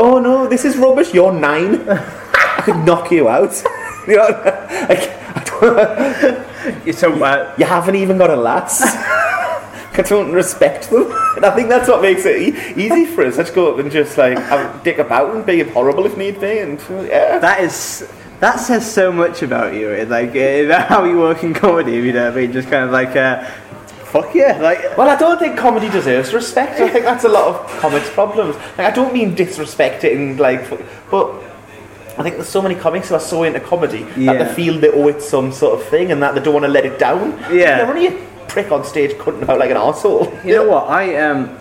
[0.02, 1.14] Oh no, this is rubbish.
[1.14, 1.88] You're nine.
[1.89, 3.54] I could knock you out.
[4.08, 4.28] you know,
[4.89, 5.43] like, I
[6.76, 8.82] don't, so uh, you haven't even got a lass.
[9.93, 13.38] I don't respect them, and I think that's what makes it e- easy for us.
[13.38, 16.60] Let's go up and just like have, dick about and be horrible if need be,
[16.60, 17.38] and yeah.
[17.39, 19.91] that is that says so much about you.
[19.93, 21.93] eh, Like uh, how you work in comedy.
[21.93, 23.16] You know, I mean, just kind of like.
[23.16, 23.49] Uh,
[24.12, 24.57] Fuck yeah!
[24.62, 26.80] Like Well, I don't think comedy deserves respect.
[26.82, 28.55] I think that's a lot of comics' problems.
[28.78, 30.70] Like, I don't mean disrespecting, like,
[31.09, 31.32] but
[32.18, 34.34] I think there's so many comics who are so into comedy Yeah.
[34.34, 36.66] that they feel they owe it some sort of thing and that they don't want
[36.66, 37.32] to let it down.
[37.51, 37.78] Yeah.
[37.78, 40.28] You're only a prick on stage cutting about like an arsehole.
[40.45, 40.89] You know what?
[40.89, 41.57] I um,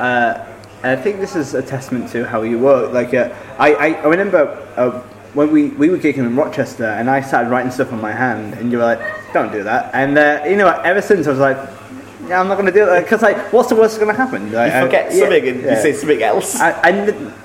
[0.00, 0.46] uh,
[0.82, 2.92] I think this is a testament to how you work.
[2.92, 3.28] Like, uh,
[3.58, 4.90] I, I, I remember uh,
[5.34, 8.54] when we, we were gigging in Rochester, and I started writing stuff on my hand,
[8.54, 9.00] and you were like,
[9.32, 10.84] "Don't do that." And uh, you know, what?
[10.84, 11.58] ever since I was like,
[12.28, 14.20] "Yeah, I'm not going to do it," because like, what's the worst that's going to
[14.22, 14.52] happen?
[14.52, 15.82] Like, You I- forget yeah, something and you yeah.
[15.82, 16.60] say something else.
[16.60, 16.90] I, I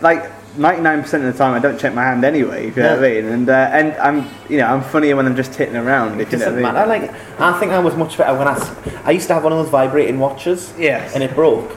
[0.01, 0.31] like.
[0.57, 3.09] 99% of the time I don't check my hand anyway, if you know what I
[3.13, 3.25] mean?
[3.25, 6.19] And, uh, and I'm, you know, I'm funnier when I'm just hitting around.
[6.19, 6.63] It you know doesn't I mean.
[6.63, 6.87] matter.
[6.87, 9.59] Like, I think I was much better when I I used to have one of
[9.59, 10.73] those vibrating watches.
[10.75, 11.13] Yes.
[11.13, 11.69] And it broke.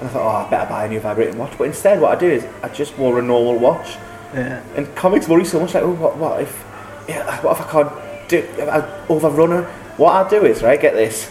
[0.00, 1.52] And I thought, oh, I better buy a new vibrating watch.
[1.58, 3.98] But instead, what I do is I just wore a normal watch.
[4.32, 4.62] Yeah.
[4.74, 6.64] And comics worry so much, like, oh, what, what if,
[7.10, 9.64] yeah, what if I can't do, if I overrun her?
[9.98, 11.30] What I'll do is, right, get this,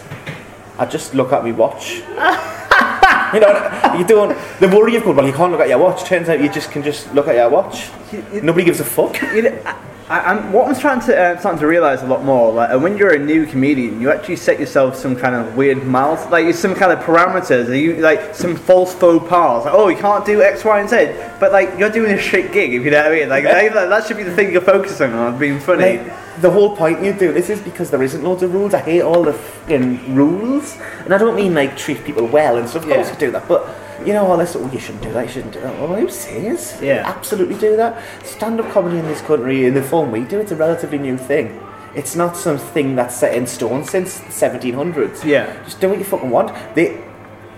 [0.78, 1.96] I just look at my watch.
[3.34, 6.04] you know, you don't, the worry of going, well, you can't look at your watch.
[6.04, 7.90] Turns out you just can just look at your watch.
[8.32, 9.20] Nobody gives a fuck.
[9.34, 9.76] You know,
[10.10, 12.52] I, am what I'm trying to uh, starting to realize a lot more.
[12.52, 16.24] Like when you're a new comedian, you actually set yourself some kind of weird miles,
[16.30, 17.68] like some kind of parameters.
[17.68, 19.66] Are you like some false faux pas?
[19.66, 21.14] Like, oh, you can't do X, Y, and Z.
[21.38, 23.28] But like you're doing a shit gig, if you know what I mean.
[23.28, 25.98] Like that, that should be the thing you're focusing on, being funny.
[25.98, 28.72] Like, the whole point you do this is because there isn't loads of rules.
[28.72, 32.66] I hate all the fucking rules, and I don't mean like treat people well and
[32.66, 32.84] stuff.
[32.84, 33.12] Of course, yeah.
[33.12, 33.68] you do that, but
[34.06, 35.78] you know all this, oh, you shouldn't do that, you shouldn't do that.
[35.78, 36.78] Well, who says?
[36.82, 37.02] Yeah.
[37.06, 38.02] Absolutely do that.
[38.24, 41.18] Stand up comedy in this country, in the form we do, it's a relatively new
[41.18, 41.60] thing.
[41.94, 45.24] It's not something that's set in stone since the 1700s.
[45.24, 45.52] Yeah.
[45.64, 46.54] Just do what you fucking want.
[46.74, 47.00] The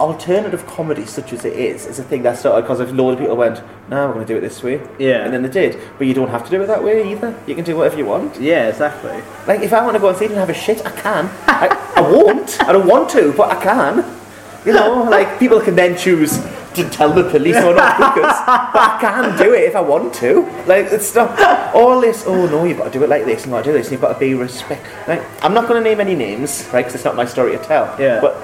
[0.00, 3.18] alternative comedy, such as it is, is a thing that started because a load of
[3.18, 4.80] people went, no, we're going to do it this way.
[4.98, 5.24] Yeah.
[5.24, 5.78] And then they did.
[5.98, 7.38] But you don't have to do it that way either.
[7.46, 8.40] You can do whatever you want.
[8.40, 9.20] Yeah, exactly.
[9.46, 11.26] Like, if I want to go on stage and have a shit, I can.
[11.46, 12.62] I, I won't.
[12.62, 14.19] I don't want to, but I can.
[14.64, 16.38] You know, like people can then choose
[16.74, 20.14] to tell the police or not because but I can do it if I want
[20.14, 20.42] to.
[20.66, 22.24] Like it's not all this.
[22.26, 23.86] Oh no, you've got to do it like this and got to do this.
[23.86, 24.86] And you've got to be respect.
[25.08, 26.80] Like I'm not going to name any names, right?
[26.80, 27.96] Because it's not my story to tell.
[27.98, 28.20] Yeah.
[28.20, 28.36] But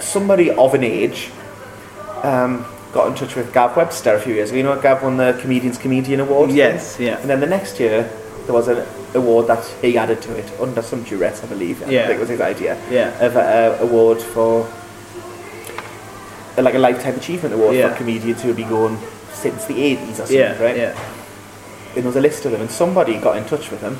[0.00, 1.30] somebody of an age
[2.22, 4.58] um, got in touch with Gav Webster a few years ago.
[4.58, 6.50] You know, Gav won the Comedian's Comedian Award.
[6.50, 6.96] Yes.
[6.96, 7.08] Thing?
[7.08, 7.18] Yeah.
[7.18, 8.04] And then the next year
[8.44, 11.80] there was an award that he added to it under some duress, I believe.
[11.80, 12.04] Yeah.
[12.04, 12.80] I think it was his idea.
[12.90, 13.08] Yeah.
[13.20, 14.64] Of an award for
[16.62, 17.90] like a lifetime achievement award yeah.
[17.90, 18.98] for comedians who have been going
[19.32, 20.76] since the 80s or something, yeah, right?
[20.76, 21.12] Yeah.
[21.88, 23.98] And there was a list of them, and somebody got in touch with him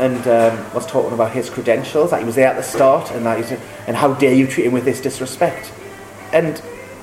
[0.00, 3.26] and um, was talking about his credentials, that he was there at the start, and
[3.26, 3.52] that he's,
[3.86, 5.72] and how dare you treat him with this disrespect.
[6.32, 6.60] And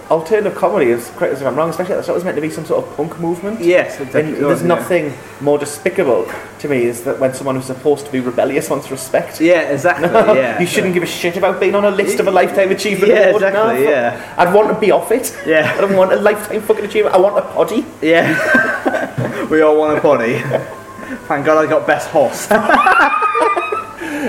[0.09, 2.49] alternative comedy is correct if I'm wrong, especially at the start, was meant to be
[2.49, 3.59] some sort of punk movement.
[3.59, 8.05] Yes, and there's oh, nothing more despicable to me is that when someone who's supposed
[8.05, 9.41] to be rebellious wants respect.
[9.41, 10.09] Yeah, exactly.
[10.37, 13.11] yeah, you shouldn't give a shit about being on a list of a lifetime achievement
[13.11, 13.43] yeah, award.
[13.43, 15.35] Exactly, no, yeah, I'd want to be off it.
[15.45, 17.15] Yeah, I don't want a lifetime fucking achievement.
[17.15, 17.85] I want a poddy.
[18.01, 20.39] Yeah, we all want a poddy.
[21.27, 22.47] Thank God I got best horse.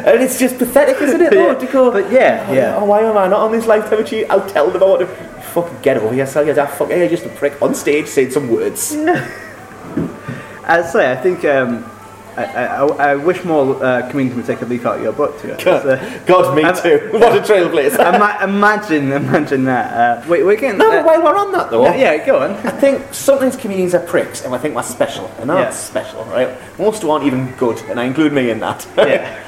[0.04, 1.32] and it's just pathetic, isn't it?
[1.34, 1.56] yeah.
[1.58, 2.76] Oh, go, but yeah, oh, yeah.
[2.76, 4.30] Oh, why am I not on this lifetime achievement?
[4.30, 6.66] I'll tell them I want to fucking get over here, sell your dad.
[6.66, 8.94] Fuck, yeah, just a prick on stage saying some words.
[10.64, 11.90] I'd say I think um,
[12.36, 15.40] I, I, I, wish more uh, comedians would take a leaf out of your book.
[15.40, 17.08] To God, uh, God me too.
[17.18, 18.14] what a trailblazer.
[18.14, 20.24] Ima- imagine, imagine that.
[20.24, 20.78] Uh, wait, we're getting.
[20.78, 21.84] No, uh, while we're on that though.
[21.84, 22.52] Yeah, yeah, go on.
[22.52, 26.02] I think sometimes comedians are pricks, and I think we're special, and that's yeah.
[26.02, 26.56] special, right?
[26.78, 28.86] Most aren't even good, and I include me in that.
[28.96, 29.44] Yeah.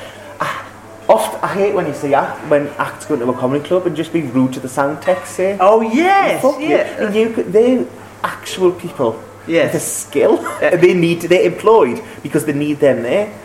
[1.11, 3.97] Oft, I hate when you see act, when acts go into a comedy club and
[3.97, 5.27] just be rude to the sound tech.
[5.27, 7.87] Say, "Oh yes, yeah." You, you, they're
[8.23, 9.75] actual people yes.
[9.75, 10.37] with a skill.
[10.61, 13.37] they need to, they're employed because they need them there.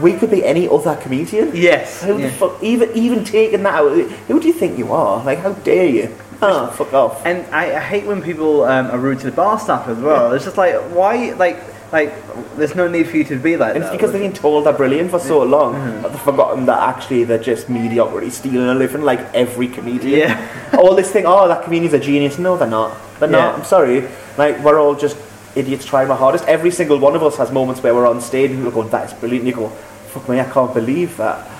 [0.00, 1.56] We could be any other comedian.
[1.56, 2.02] Yes.
[2.02, 2.28] How yeah.
[2.28, 2.62] the fuck?
[2.62, 3.90] Even even taking that out.
[4.28, 5.24] Who do you think you are?
[5.24, 6.14] Like, how dare you?
[6.40, 7.26] Oh, fuck off.
[7.26, 10.28] And I, I hate when people um, are rude to the bar staff as well.
[10.28, 10.36] Yeah.
[10.36, 11.58] It's just like, why, like
[11.92, 12.12] like,
[12.56, 13.94] there's no need for you to be like and that.
[13.94, 16.02] It's because they've been told they're brilliant for so long mm-hmm.
[16.02, 20.18] that they've forgotten that actually they're just mediocrity, stealing a living like every comedian.
[20.18, 20.70] Yeah.
[20.78, 22.38] all this thing, oh, that comedian's a genius.
[22.38, 22.96] No, they're not.
[23.18, 23.36] They're yeah.
[23.36, 23.58] not.
[23.58, 24.06] I'm sorry.
[24.36, 25.16] Like, we're all just
[25.56, 26.44] idiots trying our hardest.
[26.44, 29.06] Every single one of us has moments where we're on stage and we're going, that
[29.06, 29.46] is brilliant.
[29.46, 31.57] And you go, fuck me, I can't believe that.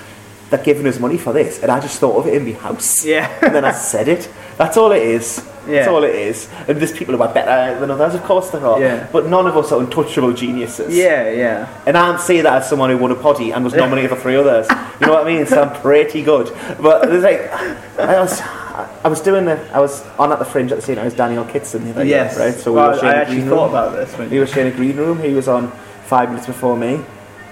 [0.50, 1.62] They're giving us money for this.
[1.62, 3.04] And I just thought of it in my house.
[3.04, 3.30] Yeah.
[3.42, 4.30] and then I said it.
[4.56, 5.44] That's all it is.
[5.66, 5.80] Yeah.
[5.80, 6.48] That's all it is.
[6.66, 8.80] And there's people who are better than others, of course there are.
[8.80, 9.06] Yeah.
[9.12, 10.96] But none of us are untouchable geniuses.
[10.96, 11.82] Yeah, yeah.
[11.86, 14.16] And I don't say that as someone who won a potty and was nominated for
[14.16, 14.66] three others.
[15.00, 15.46] You know what I mean?
[15.46, 16.46] So I'm pretty good.
[16.80, 17.52] But there's like,
[17.98, 20.96] I was, I was doing the, I was on at the fringe at the same
[20.96, 22.36] time as Daniel Kitson the other yes.
[22.36, 22.54] year, right?
[22.54, 23.70] So well, we were sharing I actually thought room.
[23.70, 24.16] about this.
[24.16, 25.20] When we were sharing a green room.
[25.20, 25.70] He was on
[26.06, 27.04] five minutes before me,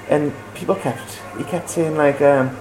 [0.09, 2.57] and people kept, he kept saying like, um,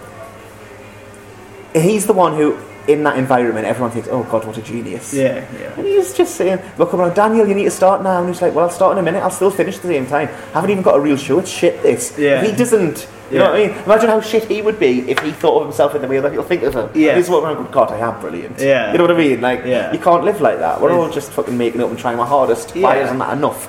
[1.84, 2.58] he's the one who
[2.88, 5.74] in that environment, everyone thinks, "Oh God, what a genius!" Yeah, yeah.
[5.76, 8.42] And he's just saying, "Look, come on, Daniel, you need to start now." And he's
[8.42, 9.24] like, "Well, I'll start in a minute.
[9.24, 10.30] I'll still finish at the same time.
[10.30, 11.40] I haven't even got a real show.
[11.40, 11.82] It's shit.
[11.82, 12.18] This.
[12.18, 12.42] Yeah.
[12.42, 13.08] If he doesn't.
[13.32, 13.40] You yeah.
[13.40, 13.78] know what I mean?
[13.86, 16.30] Imagine how shit he would be if he thought of himself in the way that
[16.30, 16.90] people think of him.
[16.94, 17.16] Yeah.
[17.16, 17.72] This is what I'm going.
[17.72, 18.60] God, I am brilliant.
[18.60, 18.92] Yeah.
[18.92, 19.42] You know what I mean?
[19.42, 19.92] Like, yeah.
[19.92, 20.80] you can't live like that.
[20.80, 22.76] We're all just fucking making up and trying our hardest.
[22.76, 22.84] Yeah.
[22.84, 23.68] Why isn't that enough?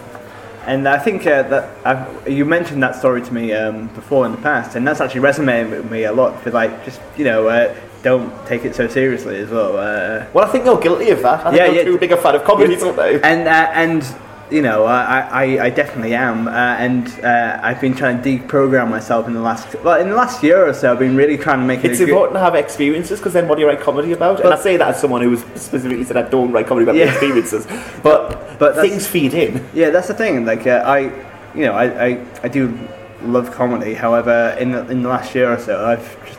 [0.66, 4.32] And I think uh, that I've, you mentioned that story to me um, before in
[4.32, 6.42] the past, and that's actually resonated with me a lot.
[6.42, 9.76] For like, just you know, uh, don't take it so seriously as well.
[9.76, 11.46] Uh, well, I think you're guilty of that.
[11.46, 12.80] I yeah, think you're yeah, too big a fan of comedy, yeah.
[12.80, 13.20] not they?
[13.22, 14.16] And uh, and
[14.50, 18.90] you know, I, I, I definitely am, uh, and uh, I've been trying to deprogram
[18.90, 20.92] myself in the last well in the last year or so.
[20.92, 21.90] I've been really trying to make it.
[21.90, 22.38] It's important good...
[22.38, 24.36] to have experiences because then what do you write comedy about?
[24.36, 26.84] But, and I say that as someone who was specifically said I don't write comedy
[26.84, 27.10] about yeah.
[27.10, 27.66] experiences,
[28.02, 29.66] but but things feed in.
[29.74, 30.44] Yeah, that's the thing.
[30.44, 31.00] Like uh, I,
[31.54, 32.78] you know, I, I, I do
[33.22, 33.94] love comedy.
[33.94, 36.38] However, in the, in the last year or so, I've just,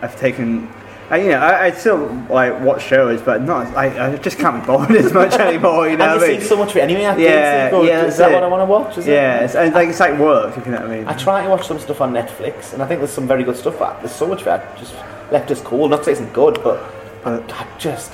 [0.00, 0.72] I've taken
[1.12, 3.66] I, you know, I, I still like watch shows, but not.
[3.76, 5.86] I, I just can't be bothered as much anymore.
[5.86, 6.40] You know, and what you I mean?
[6.40, 7.04] see so much of it anyway.
[7.04, 8.34] After Yeah, yeah, Is that's that it.
[8.34, 8.96] what I want to watch?
[8.96, 9.44] Is yeah, it?
[9.44, 10.56] it's, it's like it's like work.
[10.56, 11.06] If you know what I mean.
[11.06, 13.56] I try to watch some stuff on Netflix, and I think there's some very good
[13.58, 13.78] stuff.
[13.78, 14.94] But there's so much of it I just
[15.30, 15.90] left us cold.
[15.90, 16.82] Not to say it isn't good, but
[17.26, 18.12] I, I just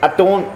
[0.00, 0.46] I don't.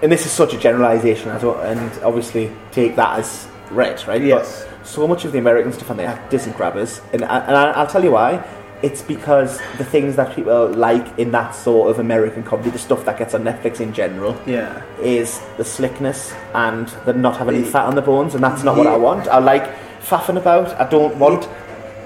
[0.00, 4.22] And this is such a generalisation, as well, and obviously take that as read, right?
[4.22, 4.64] Yes.
[4.64, 7.72] But so much of the American stuff on there isn't grabbers, and I, and I,
[7.72, 8.42] I'll tell you why.
[8.80, 13.04] It's because the things that people like in that sort of American comedy, the stuff
[13.06, 14.82] that gets on Netflix in general, yeah.
[15.00, 18.76] is the slickness and the not having any fat on the bones, and that's not
[18.76, 19.26] what I want.
[19.26, 19.64] I like
[20.00, 20.80] faffing about.
[20.80, 21.48] I don't want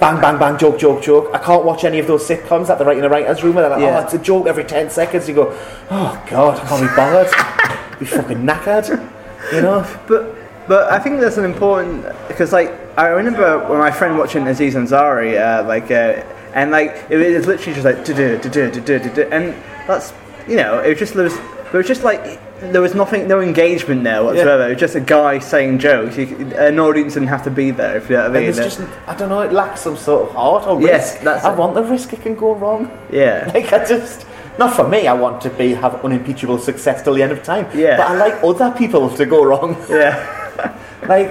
[0.01, 1.31] bang, bang, bang, joke, joke, joke.
[1.33, 3.69] I can't watch any of those sitcoms that they write in a writer's room where
[3.69, 4.01] they're like, Yeah.
[4.01, 5.29] oh, it's a joke every 10 seconds.
[5.29, 5.57] You go,
[5.91, 7.99] oh, God, I can't be bothered.
[8.01, 8.89] be fucking knackered.
[9.53, 10.01] You know?
[10.09, 10.37] But
[10.69, 14.75] but I think that's an important because like I remember when my friend watching Aziz
[14.75, 16.23] Ansari, uh, like uh,
[16.55, 19.55] and like it was literally just like do do do do do do and
[19.87, 20.13] that's
[20.49, 22.23] you know it was just there was there was just like
[22.71, 24.67] there was nothing no engagement there whatsoever.
[24.67, 26.17] It was just a guy saying jokes.
[26.17, 26.27] You,
[26.57, 28.49] an audience didn't have to be there if you know what I mean.
[28.51, 31.25] And there's just, I don't know, it lacks some sort of heart or Yes, risk.
[31.25, 31.59] that's I it.
[31.59, 32.89] want the risk it can go wrong.
[33.11, 33.51] yeah.
[33.55, 34.27] Like I just,
[34.59, 35.09] not for me.
[35.09, 37.67] I want to be have unimpeachable success till the end of time.
[37.77, 37.97] Yeah.
[37.97, 39.75] But I like other people to go wrong.
[39.89, 40.79] Yeah.
[41.09, 41.31] Like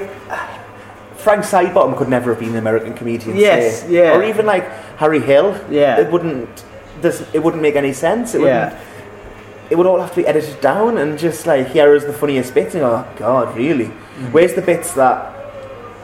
[1.21, 3.37] Frank Sidebottom could never have been an American comedian.
[3.37, 4.15] Yes, yeah.
[4.15, 4.67] Or even like
[4.97, 5.59] Harry Hill.
[5.69, 5.99] Yeah.
[5.99, 6.65] It wouldn't.
[7.01, 8.35] This, it wouldn't make any sense.
[8.35, 8.71] It wouldn't.
[8.73, 8.79] Yeah.
[9.69, 12.53] It would all have to be edited down and just like here is the funniest
[12.53, 12.75] bits.
[12.75, 13.85] And oh God, really?
[13.85, 14.31] Mm-hmm.
[14.33, 15.29] Where's the bits that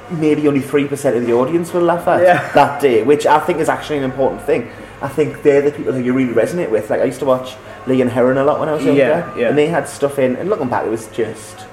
[0.10, 2.52] maybe only three percent of the audience will laugh at Yeah.
[2.54, 3.04] that day?
[3.04, 4.70] Which I think is actually an important thing.
[5.02, 6.90] I think they're the people who you really resonate with.
[6.90, 7.56] Like I used to watch
[7.88, 9.50] Lee and Herring a lot when I was younger, Yeah, yeah.
[9.50, 10.36] and they had stuff in.
[10.38, 11.66] And looking back, it was just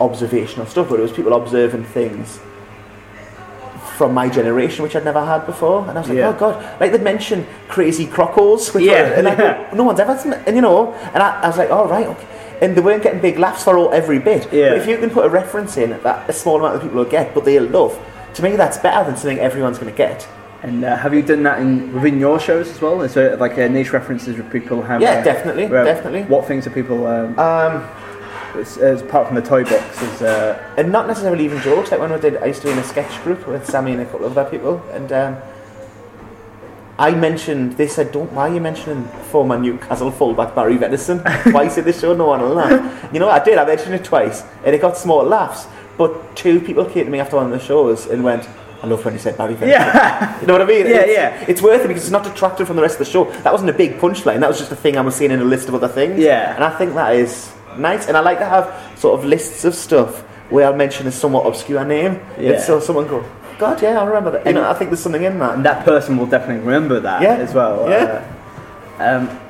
[0.00, 2.38] observational stuff, but it was people observing things
[3.96, 5.80] from my generation, which I'd never had before.
[5.88, 6.28] And I was like, Yeah.
[6.28, 10.16] oh god, like they'd mention crazy crocos, which Yeah, were, and go, no one's ever,
[10.18, 12.26] seen it," and you know, and I, I was like, all right, okay.
[12.62, 14.50] And they weren't getting big laughs for all, every bit.
[14.52, 14.70] Yeah.
[14.70, 17.10] But if you can put a reference in that a small amount of people will
[17.10, 17.98] get, but they'll love,
[18.34, 20.26] to me that's better than something everyone's going to get.
[20.62, 23.02] And uh, have you done that in within your shows as well?
[23.02, 25.00] Is there like uh, niche references where people have?
[25.02, 26.22] Yeah, uh, definitely, definitely.
[26.24, 27.06] What things are people?
[27.06, 27.82] Um, Um,
[28.58, 31.90] as, as apart from the toy box, is uh, and not necessarily even jokes.
[31.90, 34.00] Like when I did, I used to be in a sketch group with Sammy and
[34.00, 35.36] a couple of other people, and um,
[36.98, 41.76] I mentioned they said, "Don't why are you mentioning former Newcastle fullback Barry Venison twice
[41.76, 42.14] in the show?
[42.14, 43.58] No one will laugh." You know, what I did.
[43.58, 45.66] I mentioned it twice, and it got small laughs.
[45.98, 48.48] But two people came to me after one of the shows and went.
[48.82, 49.70] I love when you said Barry Venison.
[49.70, 50.86] yeah, You know what I mean?
[50.86, 51.44] Yeah, it's, yeah.
[51.48, 53.24] It's worth it because it's not detracted from the rest of the show.
[53.24, 54.40] That wasn't a big punchline.
[54.40, 56.18] That was just a thing I was seeing in a list of other things.
[56.18, 56.54] Yeah.
[56.54, 58.06] And I think that is nice.
[58.08, 60.20] And I like to have sort of lists of stuff
[60.50, 62.20] where I'll mention a somewhat obscure name.
[62.38, 62.52] Yeah.
[62.52, 63.24] And so someone go,
[63.58, 64.46] God, yeah, I remember that.
[64.46, 65.54] You know, I think there's something in that.
[65.54, 67.88] and that person will definitely remember that Yeah, as well.
[67.88, 68.24] yeah.
[69.00, 69.40] Uh, um,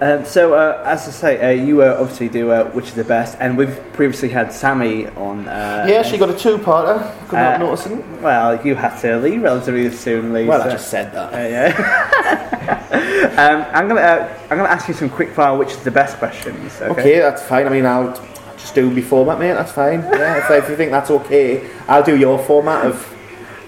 [0.00, 3.04] um, so uh, as I say, uh, you uh, obviously do uh, which is the
[3.04, 5.48] best, and we've previously had Sammy on.
[5.48, 6.98] Uh, yeah, she got a two-parter.
[7.28, 8.04] Could Uh, not notice it.
[8.20, 10.46] Well, you had to leave relatively soon, Lee.
[10.46, 11.32] Well, I just said that.
[11.32, 12.56] Uh, yeah.
[13.38, 16.18] um, I'm gonna uh, I'm gonna ask you some quick fire, which is the best
[16.18, 16.80] questions.
[16.80, 16.90] Okay.
[17.00, 17.66] Okay, that's fine.
[17.66, 18.12] I mean, I'll
[18.58, 19.52] just do my format, mate.
[19.52, 20.00] That's fine.
[20.02, 23.15] Yeah, if you think that's okay, I'll do your format of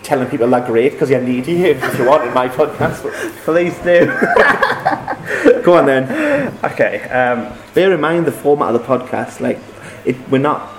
[0.09, 3.03] telling people they're great because you need you if you want in my podcast.
[3.45, 4.07] Please do.
[5.63, 6.55] Go on then.
[6.65, 7.03] okay.
[7.11, 9.41] Um, Bear in mind the format of the podcast.
[9.41, 9.59] Like,
[10.07, 10.75] it, we're not.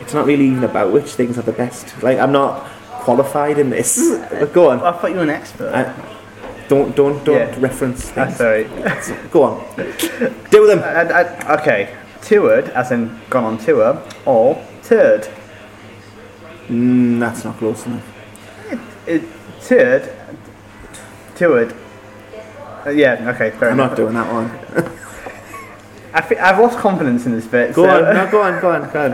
[0.00, 2.02] It's not really even about which things are the best.
[2.02, 2.66] Like, I'm not
[3.04, 3.98] qualified in this.
[4.30, 4.80] But go on.
[4.80, 5.72] I thought you were an expert.
[5.74, 5.94] I,
[6.68, 7.60] don't don't don't Yeah.
[7.60, 8.66] reference That's things.
[8.68, 9.28] sorry.
[9.30, 9.76] Go on.
[10.50, 10.80] Deal with them.
[10.84, 11.96] I, I, okay.
[12.20, 15.26] Toured, as in gone on tour, or turd.
[16.68, 18.11] Mm, that's not close enough.
[19.06, 19.22] It,
[19.62, 20.12] toured.
[21.34, 21.74] Toured.
[22.86, 23.30] Uh, yeah.
[23.34, 23.50] Okay.
[23.58, 23.90] Fair I'm enough.
[23.92, 24.50] not doing that one.
[26.14, 27.74] I thi- I've lost confidence in this bit.
[27.74, 28.14] Go so- on.
[28.14, 28.60] No, go on.
[28.60, 28.90] Go on.
[28.92, 29.12] Go on.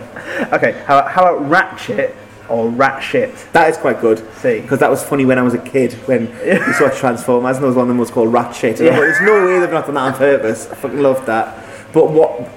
[0.55, 0.83] okay.
[0.87, 2.15] How, how about ratchet
[2.49, 3.35] or rat shit?
[3.53, 4.19] That is quite good.
[4.37, 4.61] See.
[4.61, 7.69] Because that was funny when I was a kid when we saw Transformers and there
[7.69, 8.81] was one of them was called Rat Shit.
[8.81, 8.97] And I Yeah.
[8.97, 10.69] thought, There's no way they've not done that on purpose.
[10.71, 11.65] I fucking loved that.
[11.93, 12.49] But what.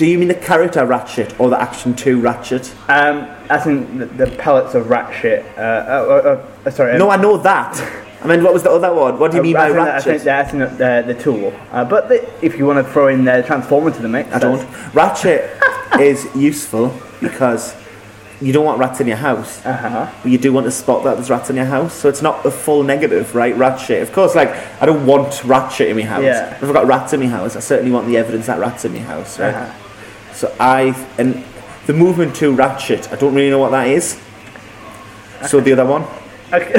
[0.00, 2.74] Do you mean the character Ratchet or the action 2 Ratchet?
[2.88, 5.44] Um, as in the, the pellets of Ratchet.
[5.58, 6.96] Uh, uh, uh, uh, sorry.
[6.96, 7.78] No, I know that.
[8.24, 9.18] I mean, what was the other one?
[9.18, 10.24] What do you mean by think, I think Ratchet?
[10.24, 11.52] that's in the, the tool.
[11.70, 14.38] Uh, but the, if you want to throw in the transformer to the mix, I
[14.38, 14.66] don't.
[14.94, 15.50] Ratchet
[16.00, 17.76] is useful because
[18.40, 19.62] you don't want rats in your house.
[19.66, 20.12] Uh huh.
[20.22, 22.46] But you do want to spot that there's rats in your house, so it's not
[22.46, 23.54] a full negative, right?
[23.54, 24.00] Rat shit.
[24.00, 24.48] Of course, like
[24.80, 26.22] I don't want rat shit in my house.
[26.22, 26.56] Yeah.
[26.56, 28.94] If I've got rats in my house, I certainly want the evidence that rats in
[28.94, 29.54] my house, right?
[29.54, 29.86] Uh-huh.
[30.40, 31.44] So I and
[31.86, 33.12] the movement to Ratchet.
[33.12, 34.18] I don't really know what that is.
[35.46, 36.04] So the other one,
[36.52, 36.72] Okay.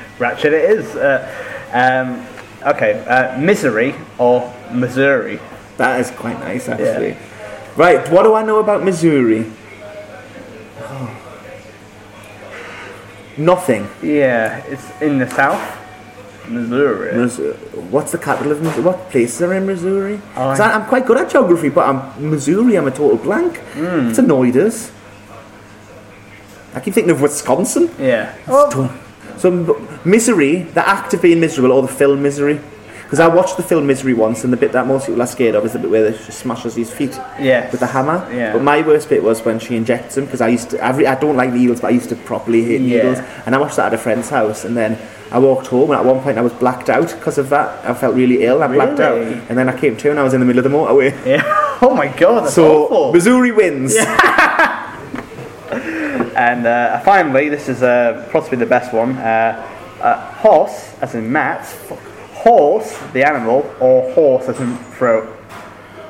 [0.20, 0.94] Ratchet it is.
[0.94, 1.26] Uh,
[1.72, 2.24] um,
[2.66, 5.38] Okay, uh, Misery or Missouri?
[5.76, 7.10] That is quite nice, actually.
[7.10, 7.28] Yeah.
[7.76, 9.46] Right, what do I know about Missouri?
[10.80, 11.16] Oh.
[13.36, 13.88] Nothing.
[14.02, 15.77] Yeah, it's in the south.
[16.50, 17.14] Missouri.
[17.14, 17.54] Missouri.
[17.90, 18.84] What's the capital of Missouri?
[18.84, 20.20] What places are in Missouri?
[20.36, 20.54] I...
[20.60, 22.76] I'm quite good at geography, but I'm Missouri.
[22.76, 23.58] I'm a total blank.
[23.74, 24.10] Mm.
[24.10, 24.92] It's annoyed us.
[26.74, 27.90] I keep thinking of Wisconsin.
[27.98, 28.36] Yeah.
[28.46, 29.00] Oh.
[29.38, 29.50] So,
[30.04, 32.60] Misery, the act of being miserable, or the film Misery.
[33.02, 35.54] Because I watched the film Misery once, and the bit that most people are scared
[35.54, 37.70] of is the bit where she smashes his feet yeah.
[37.70, 38.28] with the hammer.
[38.30, 38.52] Yeah.
[38.52, 41.14] But my worst bit was when she injects him, because I used to, I, I
[41.14, 42.96] don't like needles, but I used to properly hate yeah.
[42.96, 43.18] needles.
[43.46, 44.98] And I watched that at a friend's house, and then
[45.30, 47.84] I walked home, and at one point I was blacked out because of that.
[47.84, 49.34] I felt really ill, I blacked really?
[49.34, 49.50] out.
[49.50, 51.08] And then I came to, and I was in the middle of the motorway.
[51.26, 51.42] Yeah.
[51.80, 53.12] Oh my god, so, awful.
[53.12, 53.94] Missouri wins.
[53.94, 54.96] Yeah.
[56.36, 59.12] and uh, finally, this is uh, possibly the best one.
[59.16, 61.66] Uh, uh, horse, as in Matt,
[62.32, 65.28] horse, the animal, or hoarse as in throat.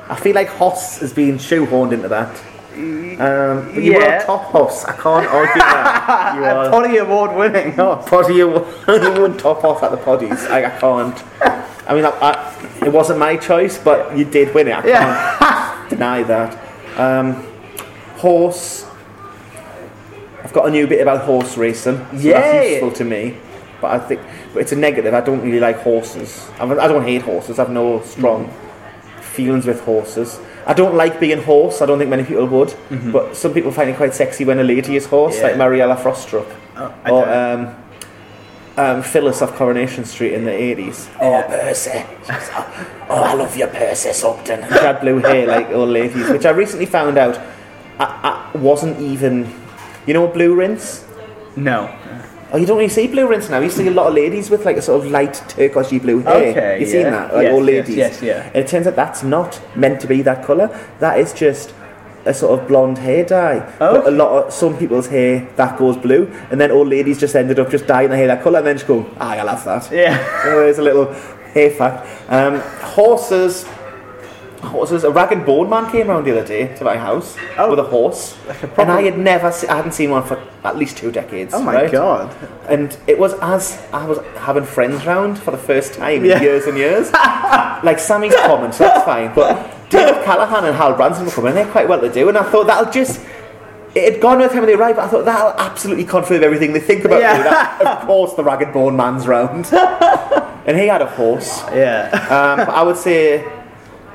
[0.07, 2.41] I feel like horse is being shoehorned into that.
[3.19, 4.17] Um, but you yeah.
[4.17, 4.85] are a top horse.
[4.85, 6.35] I can't argue that.
[6.35, 8.07] You are a Poddy Award winning horse.
[8.09, 8.65] Poddy Award.
[8.87, 10.49] you won top horse at the Poddies.
[10.49, 11.23] I, I can't.
[11.89, 14.71] I mean, I, I, it wasn't my choice, but you did win it.
[14.71, 15.37] I yeah.
[15.37, 16.99] can't deny that.
[16.99, 17.45] Um,
[18.17, 18.85] horse.
[20.43, 21.97] I've got a new bit about horse racing.
[21.97, 22.41] So yeah.
[22.41, 23.37] that's useful to me
[23.81, 24.21] but I think
[24.53, 25.13] but it's a negative.
[25.13, 26.49] I don't really like horses.
[26.59, 27.59] I, I don't hate horses.
[27.59, 29.21] I have no strong mm-hmm.
[29.21, 30.39] feelings with horses.
[30.69, 31.81] I don't like being hoarse.
[31.81, 33.11] I don't think many people would, mm-hmm.
[33.11, 35.47] but some people find it quite sexy when a lady is hoarse, yeah.
[35.47, 36.45] like Mariella Frostrup
[36.77, 37.75] oh, or um,
[38.77, 41.09] um, Phyllis off Coronation Street in the eighties.
[41.19, 42.05] Oh, Percy!
[43.09, 44.61] oh, I love your Percy Upton.
[44.67, 47.39] She had blue hair like old ladies, which I recently found out.
[47.99, 49.51] I, I wasn't even,
[50.05, 51.03] you know—a blue rinse.
[51.55, 51.87] No.
[52.51, 53.59] Oh, you don't really see blue rinse now.
[53.59, 56.49] You see a lot of ladies with like a sort of light turquoisey blue hair.
[56.49, 56.93] Okay, You've yeah.
[56.93, 57.95] seen that, like yes, old ladies.
[57.95, 58.47] Yes, yes, yeah.
[58.47, 60.67] And it turns out that's not meant to be that colour.
[60.99, 61.73] That is just
[62.25, 63.71] a sort of blonde hair dye.
[63.79, 64.07] Oh.
[64.07, 67.59] a lot of some people's hair that goes blue, and then old ladies just ended
[67.59, 69.91] up just dyeing their hair that colour, and then just go, ah, I love that.
[69.91, 70.43] Yeah.
[70.43, 71.13] So there's a little
[71.53, 72.07] hair fact.
[72.31, 73.65] Um, horses
[74.59, 75.03] horses.
[75.03, 77.83] A ragged bone man came around the other day to my house oh, with a
[77.83, 80.97] horse, like a and I had never, se- I hadn't seen one for at least
[80.97, 81.53] two decades.
[81.53, 81.91] Oh my right?
[81.91, 82.35] god!
[82.67, 86.37] And it was as I was having friends round for the first time yeah.
[86.37, 87.11] in years and years.
[87.83, 89.33] like Sammy's common, so that's fine.
[89.33, 92.29] But David Callahan and Hal Branson were coming, they're quite well to do.
[92.29, 93.25] And I thought that'll just.
[93.95, 96.73] It had gone by the time they arrived, but I thought that'll absolutely confirm everything
[96.73, 97.37] they think about yeah.
[97.37, 97.43] me.
[97.43, 99.67] That, of course, the rag and bone man's round.
[99.73, 101.63] and he had a horse.
[101.71, 102.11] Yeah.
[102.29, 103.43] Um, I would say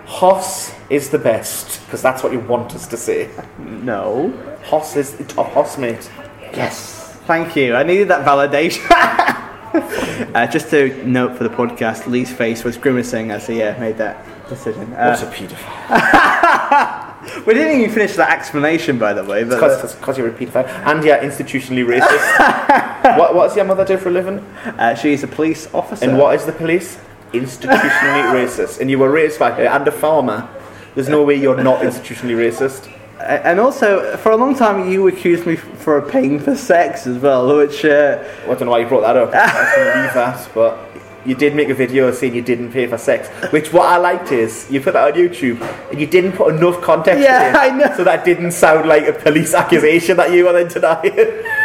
[0.06, 3.30] Hoss is the best because that's what you want us to say.
[3.58, 4.32] No.
[4.64, 6.10] Hoss is the top Hoss mate.
[6.52, 7.16] Yes.
[7.26, 7.74] Thank you.
[7.74, 8.84] I needed that validation.
[10.34, 13.96] uh, just to note for the podcast, Lee's face was grimacing as he uh, made
[13.98, 14.92] that decision.
[14.92, 17.14] Uh, What's a paedophile?
[17.46, 19.42] we didn't even finish that explanation, by the way.
[19.42, 23.18] Because uh, you're a paedophile and you're institutionally racist.
[23.18, 24.38] what, what does your mother do for a living?
[24.64, 26.04] Uh, she's a police officer.
[26.04, 26.98] And what is the police?
[27.34, 30.48] Institutionally racist, and you were raised by her and a farmer.
[30.94, 32.90] There's no way you're not institutionally racist.
[33.20, 37.56] And also, for a long time, you accused me for paying for sex as well,
[37.56, 37.84] which.
[37.84, 39.30] Uh, I don't know why you brought that up.
[39.34, 40.78] I leave that, but
[41.24, 43.28] you did make a video saying you didn't pay for sex.
[43.50, 45.60] Which what I liked is you put that on YouTube
[45.90, 47.96] and you didn't put enough context yeah, in it, I know.
[47.96, 51.14] so that didn't sound like a police accusation that you were then denying.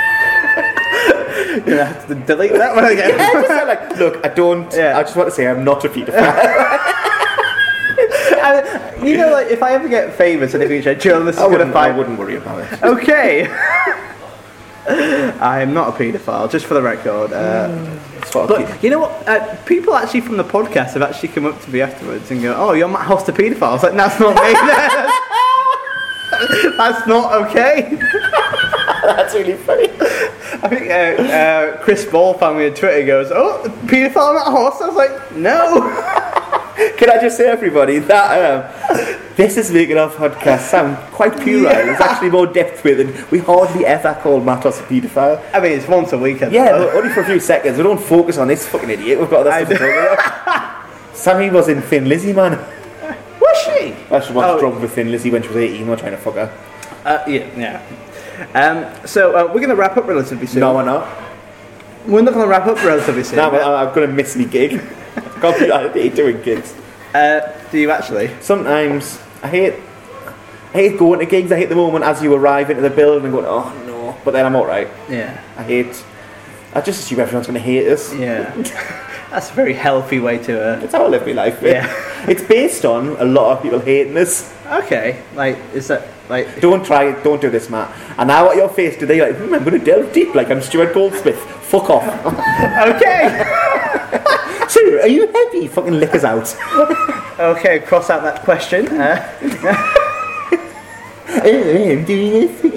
[1.67, 3.09] you have to delete that one again.
[3.09, 4.71] yeah, just say like, look, I don't.
[4.73, 4.97] Yeah.
[4.97, 6.79] I just want to say I'm not a paedophile.
[9.03, 11.77] you know, like if I ever get famous in the future, journalists are going to.
[11.77, 12.83] I wouldn't worry about it.
[12.83, 13.47] Okay.
[14.89, 17.31] I am not a paedophile, just for the record.
[17.31, 17.99] Uh,
[18.33, 19.27] but you know what?
[19.27, 22.55] Uh, people actually from the podcast have actually come up to me afterwards and go,
[22.55, 24.53] "Oh, you're Matt Hoss, a paedophile." I was like, "That's not me.
[26.77, 27.97] That's not okay."
[29.03, 29.87] That's really funny.
[30.61, 33.05] I think uh, uh, Chris Ball found me on Twitter.
[33.05, 36.35] Goes, "Oh, paedophile Matt Hoss." I was like, "No."
[36.97, 41.63] Can I just say, everybody, that um, this is making our podcast sound quite puerile.
[41.63, 41.85] Yeah.
[41.85, 43.31] There's actually more depth with it.
[43.31, 45.43] We hardly ever call Matt Hoss a paedophile.
[45.53, 46.39] I mean, it's once a week.
[46.39, 47.77] Yeah, only for a few seconds.
[47.77, 49.19] We don't focus on this fucking idiot.
[49.19, 51.17] We've got other stuff to.
[51.17, 52.57] Sammy was in Thin Lizzy, man.
[53.41, 53.93] Was she?
[53.93, 54.59] She was oh.
[54.59, 55.87] drunk with Thin Lizzy when she was 18.
[55.87, 56.57] We're trying to fuck her.
[57.03, 57.81] Uh, yeah, yeah.
[58.53, 60.61] Um, so uh, we're going to wrap up relatively soon.
[60.61, 61.07] No, we're not.
[62.07, 63.37] We're not going to wrap up relatively soon.
[63.37, 64.71] No, I'm going to miss me gig.
[65.41, 66.73] Can't be, I hate doing gigs.
[67.13, 68.29] Uh, do you actually?
[68.41, 69.73] Sometimes I hate
[70.69, 71.51] I hate going to gigs.
[71.51, 74.15] I hate the moment as you arrive into the building and going, oh no.
[74.23, 74.87] But then I'm alright.
[75.09, 75.41] Yeah.
[75.57, 76.03] I hate.
[76.75, 78.13] I just assume everyone's going to hate us.
[78.13, 78.53] Yeah.
[79.31, 80.77] That's a very healthy way to.
[80.77, 81.59] Uh, It's how I live my life.
[81.63, 81.87] Yeah.
[82.27, 84.53] It's based on a lot of people hating this.
[84.71, 86.61] Okay, like is that like?
[86.61, 87.93] Don't try, don't do this, Matt.
[88.17, 90.61] And now at your face today, like, hmm, I'm going to delve deep like I'm
[90.61, 91.39] Stuart Goldsmith.
[91.39, 92.05] Fuck off.
[92.79, 93.27] Okay,
[94.69, 95.67] so, are you happy?
[95.67, 96.55] Fucking lick us out.
[97.39, 98.87] okay, cross out that question.
[98.87, 99.95] Uh,
[101.27, 102.69] I'm doing a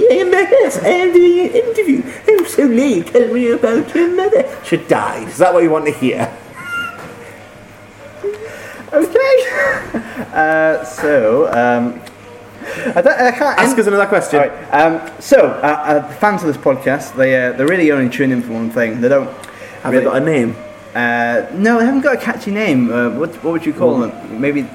[0.85, 2.03] I'm doing an interview.
[2.29, 3.07] I'm so late.
[3.09, 4.49] Tell me about your mother.
[4.65, 5.29] She died.
[5.29, 6.31] Is that what you want to hear?
[8.93, 10.09] Okay.
[10.33, 12.01] Uh, so um,
[12.97, 14.41] I, don't, I can't Ask us another question.
[14.41, 14.73] All right.
[14.73, 18.33] Um, so, uh, uh, the fans of this podcast, they uh, they really only tune
[18.33, 19.01] in for one thing.
[19.03, 19.27] They don't.
[19.83, 20.57] Have really, they got a name?
[20.95, 22.91] Uh, no, they haven't got a catchy name.
[22.91, 24.41] Uh, what what would you call them?
[24.41, 24.67] Maybe.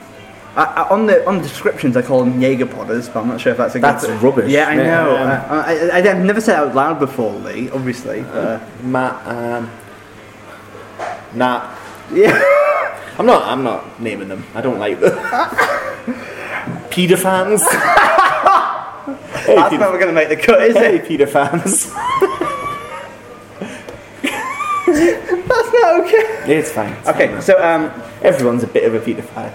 [0.55, 3.41] I, I, on the on the descriptions, I call them Jaeger podders, but I'm not
[3.41, 4.21] sure if that's a That's good.
[4.21, 4.51] rubbish.
[4.51, 4.83] Yeah, I Yeah.
[4.83, 5.15] know.
[5.15, 7.69] Uh, I, I, I've never said it out loud before, Lee.
[7.71, 8.21] Obviously.
[8.21, 9.25] Uh, Matt.
[9.25, 9.71] Um,
[12.13, 12.41] yeah.
[13.19, 13.43] I'm not.
[13.43, 14.43] I'm not naming them.
[14.53, 15.13] I don't like them.
[16.91, 17.63] Peter fans.
[17.71, 17.75] hey,
[19.55, 21.07] That's Peter, never going to make the cut, is hey, it?
[21.07, 21.91] Peter fans.
[24.87, 26.57] That's not okay.
[26.57, 26.93] It's fine.
[26.93, 27.41] it's Okay, fine.
[27.41, 27.91] so um,
[28.21, 29.53] Everyone's a bit of a paedophile.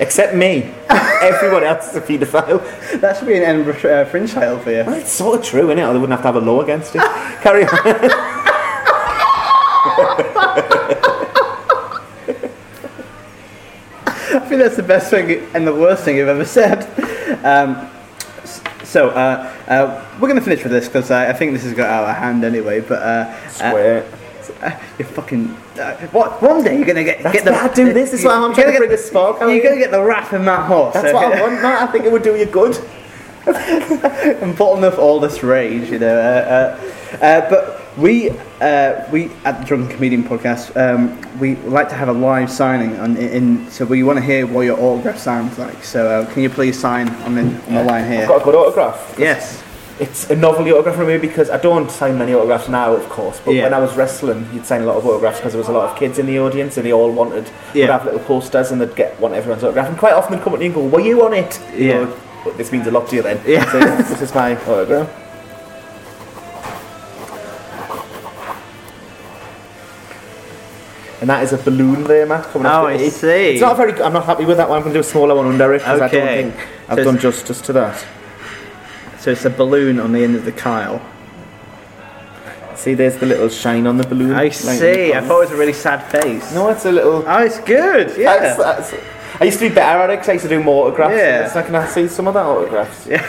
[0.00, 0.72] Except me.
[0.90, 2.60] Everyone else is a paedophile.
[3.00, 4.82] that should be an Edinburgh uh, Fringe title for you.
[4.84, 5.82] Well, it's sort of true, isn't it?
[5.82, 7.02] Or they wouldn't have to have a law against it.
[7.42, 8.10] Carry on.
[14.42, 16.82] I think that's the best thing and the worst thing you've ever said.
[17.44, 17.88] Um,
[18.82, 21.72] so uh, uh, we're going to finish with this because uh, I think this has
[21.72, 22.80] got out of hand anyway.
[22.80, 24.12] But uh, uh, Swear.
[24.60, 26.42] uh, you fucking uh, what?
[26.42, 27.54] One day you're going to get That's get the.
[27.54, 29.80] I do this, this is why I'm trying to gonna bring spark You're going to
[29.80, 30.94] get the wrath of Matt Horse.
[30.94, 31.88] That's what I want, Matt.
[31.88, 32.76] I think it would do you good.
[33.46, 36.16] and bottom of all this rage, you know.
[36.18, 36.78] Uh,
[37.20, 38.30] uh, uh, but we,
[38.60, 42.98] uh, we at the Drunken Comedian podcast, um, we like to have a live signing
[42.98, 43.70] on in.
[43.70, 45.84] so we want to hear what your autograph sounds like.
[45.84, 48.22] So uh, can you please sign on the, on the line here?
[48.22, 49.14] I've got a good autograph.
[49.18, 49.62] Yes.
[50.00, 53.40] It's a novelty autograph for me because I don't sign many autographs now, of course.
[53.44, 53.62] But Yeah.
[53.62, 55.88] when I was wrestling, you'd sign a lot of autographs because there was a lot
[55.88, 57.82] of kids in the audience and they all wanted Yeah.
[57.84, 59.88] would have little posters and they'd get want everyone's autograph.
[59.88, 61.86] And quite often they'd come up to you and go, "Were you on it?" You
[61.86, 61.94] Yeah.
[61.94, 62.12] know,
[62.44, 63.40] but this means a lot to you then.
[63.46, 63.70] Yeah.
[63.70, 65.08] So this is my autograph.
[71.24, 72.44] And that is a balloon there, Matt.
[72.52, 73.52] Coming Oh, I it- see.
[73.52, 73.92] It's not very.
[74.02, 74.76] I'm not happy with that one.
[74.76, 76.18] I'm going to do a smaller one under it because I Okay.
[76.18, 78.04] don't think I've So done justice to that.
[79.20, 81.00] So it's a balloon on the end of the Kyle.
[82.74, 84.34] See, there's the little shine on the balloon.
[84.34, 85.14] I see.
[85.14, 86.52] I thought it was a really sad face.
[86.52, 87.24] No, it's a little.
[87.26, 88.14] Oh, it's good.
[88.18, 88.38] Yeah.
[88.38, 88.58] That's,
[88.90, 88.94] that's,
[89.40, 91.16] I used to be better at it 'cause I used to do more autographs.
[91.16, 91.48] Yeah.
[91.48, 93.06] So can I see some of that autographs?
[93.06, 93.22] Yeah.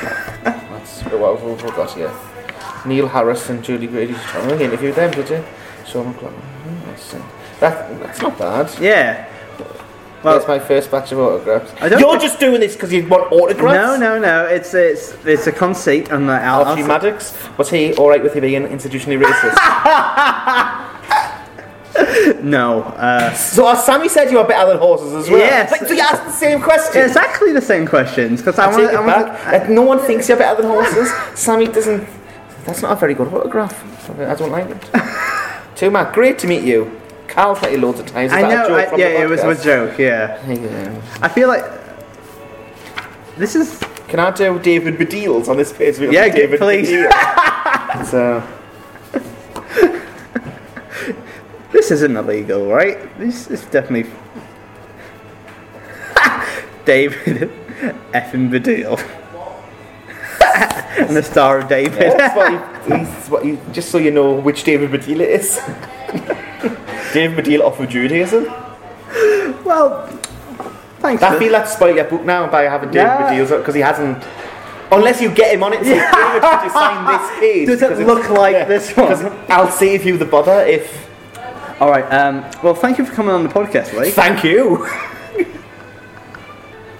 [0.43, 2.12] That's what have we got here.
[2.86, 4.16] Neil Harris and Julie Grady.
[4.50, 5.41] You interviewed them, did you?
[5.88, 6.34] Sean McLoughlin.
[6.68, 7.18] Mm, Let's see.
[7.70, 8.80] That, that's not bad.
[8.82, 9.28] Yeah.
[10.24, 11.72] Well, that's my first batch of autographs.
[11.80, 13.99] I don't You're just doing this because you want autographs?
[13.99, 14.45] No, no, no.
[14.47, 18.34] It's it's it's a conceit and the I'll, Archie I'll- Maddocks, was he alright with
[18.34, 19.55] you being institutionally racist?
[22.41, 22.84] No.
[22.84, 25.39] Uh, so uh, Sammy said you were better than horses as well.
[25.39, 25.72] Yes.
[25.72, 27.01] Like, so you asked the same question.
[27.01, 28.84] exactly the same questions because I I want.
[28.84, 29.07] I it want.
[29.07, 29.70] back.
[29.70, 31.09] Uh, no one thinks you're better than horses.
[31.39, 32.07] Sammy doesn't.
[32.66, 33.74] That's not a very good autograph.
[34.20, 35.76] I don't like it.
[35.76, 36.99] Too Matt, great to meet you.
[37.28, 38.32] Carl's met you loads of times.
[38.32, 38.76] Is I know.
[38.76, 39.97] I, yeah, it was a joke.
[39.97, 40.39] Yeah.
[40.49, 41.01] Yeah.
[41.21, 41.63] I feel like
[43.38, 43.82] this is.
[44.07, 45.97] Can I do David Baddiels on this page?
[45.99, 46.89] We Yeah, David please.
[48.09, 48.43] So,
[51.71, 52.97] This isn't illegal, right?
[53.17, 54.11] This is definitely.
[56.86, 57.51] David
[58.13, 58.99] effing Baddiel.
[60.99, 62.01] and the star of David.
[62.01, 65.59] yeah, that's what that's what you, just so you know which David Baddiel it is.
[67.16, 68.43] David Baddiel off of Judaism.
[69.63, 70.05] well,
[70.99, 71.24] thanks.
[71.24, 73.32] I feel that's spoiled your book now by having David Yeah.
[73.32, 74.22] Baddiel because he hasn't.
[74.91, 77.68] Unless you get him on it and say, David, could you sign this page?
[77.68, 79.34] Does it look like this one?
[79.49, 81.09] I'll save you the bother if.
[81.82, 82.03] All right.
[82.11, 84.11] Um, well, thank you for coming on the podcast, Lee.
[84.11, 84.84] Thank you.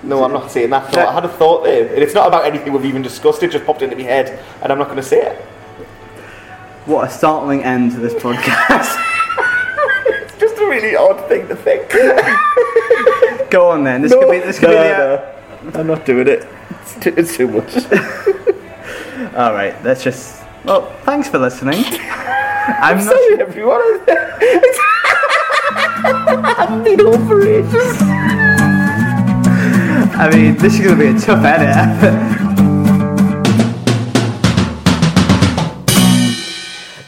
[0.04, 0.92] no, I'm not saying that.
[0.94, 1.08] Thought.
[1.10, 3.44] I had a thought there, and it's not about anything we've even discussed.
[3.44, 5.42] It just popped into my head, and I'm not going to say it.
[6.86, 9.12] What a startling end to this podcast.
[10.86, 11.90] It's just a really odd thing to think.
[13.52, 14.02] Go on then.
[14.02, 14.40] This could be.
[14.40, 15.36] This could be the.
[15.64, 15.80] no.
[15.80, 16.48] I'm not doing it.
[16.82, 17.76] It's too, it's too much.
[19.36, 19.76] All right.
[19.84, 20.44] Let's just.
[20.64, 21.84] Well, thanks for listening.
[21.88, 23.06] I'm not.
[23.06, 23.82] Sorry, everyone.
[26.08, 27.98] I've been on for ages.
[30.18, 31.76] I mean, this is going to be a tough edit.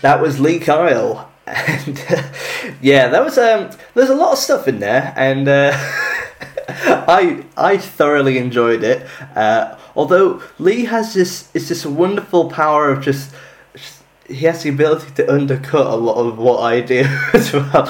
[0.02, 1.30] That was Lee Kyle.
[1.48, 1.98] And
[2.82, 5.72] Yeah, there was um, there's a lot of stuff in there, and uh,
[6.70, 9.08] I I thoroughly enjoyed it.
[9.36, 13.34] Uh, although Lee has this, it's this wonderful power of just,
[13.74, 17.00] just, he has the ability to undercut a lot of what I do
[17.34, 17.88] as well.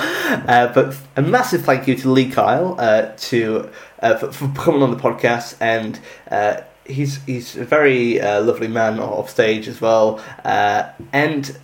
[0.48, 3.70] Uh, but a massive thank you to Lee Kyle uh, to
[4.00, 6.00] uh, for, for, coming on the podcast and.
[6.30, 11.58] Uh, he's he's a very lovely man off stage as well, and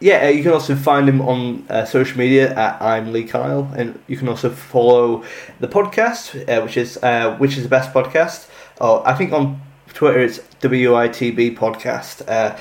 [0.00, 3.70] yeah, uh, you can also find him on uh, social media at I'm Lee Kyle,
[3.76, 5.24] and you can also follow
[5.58, 8.48] the podcast, uh, which is uh, which is the best podcast.
[8.80, 12.22] Oh, I think on Twitter it's WITB podcast.
[12.28, 12.56] Uh,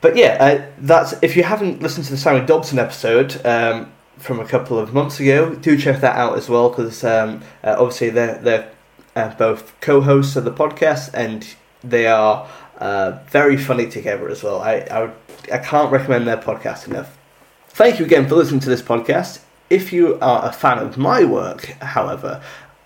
[0.00, 4.40] but yeah, uh, that's if you haven't listened to the Sammy Dobson episode um, from
[4.40, 8.38] a couple of months ago, do check that out as well because um, obviously they're
[9.14, 11.46] they're both co-hosts of the podcast and
[11.84, 12.48] they are
[13.30, 14.62] very funny together as well.
[14.62, 17.16] I, I would I can't recommend their podcast enough.
[17.68, 19.40] Thank you again for listening to this podcast.
[19.68, 22.42] If you are a fan of my work, however,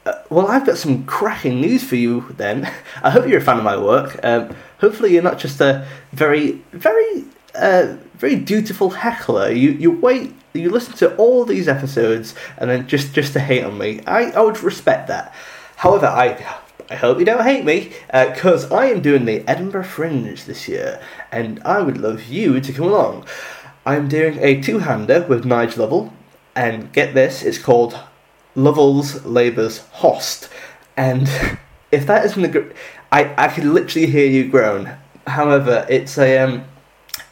[0.07, 2.71] uh, well, I've got some cracking news for you then.
[3.03, 4.19] I hope you're a fan of my work.
[4.23, 9.51] Um, hopefully, you're not just a very, very, uh, very dutiful heckler.
[9.51, 13.65] You, you wait, you listen to all these episodes and then just, just to hate
[13.65, 14.01] on me.
[14.07, 15.35] I, I would respect that.
[15.77, 19.85] However, I I hope you don't hate me, because uh, I am doing the Edinburgh
[19.85, 21.01] Fringe this year,
[21.33, 23.27] and I would love you to come along.
[23.87, 26.13] I'm doing a two-hander with Nigel Lovell,
[26.55, 27.99] and get this, it's called
[28.55, 30.49] Lovell's Labour's Host.
[30.97, 31.29] And
[31.93, 32.73] if that isn't a gr-
[33.13, 34.97] I, I can literally hear you groan.
[35.27, 36.65] However, it's a um,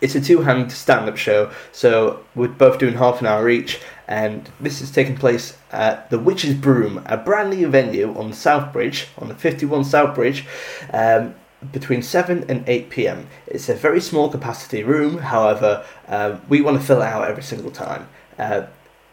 [0.01, 4.81] it's a two-hand stand-up show, so we're both doing half an hour each, and this
[4.81, 9.29] is taking place at the Witch's Broom, a brand new venue on South Bridge, on
[9.29, 10.47] the 51 South Bridge,
[10.93, 11.35] um,
[11.73, 13.27] between 7 and 8 pm.
[13.47, 17.43] It's a very small capacity room, however, um, we want to fill it out every
[17.43, 18.09] single time.
[18.39, 18.67] Uh,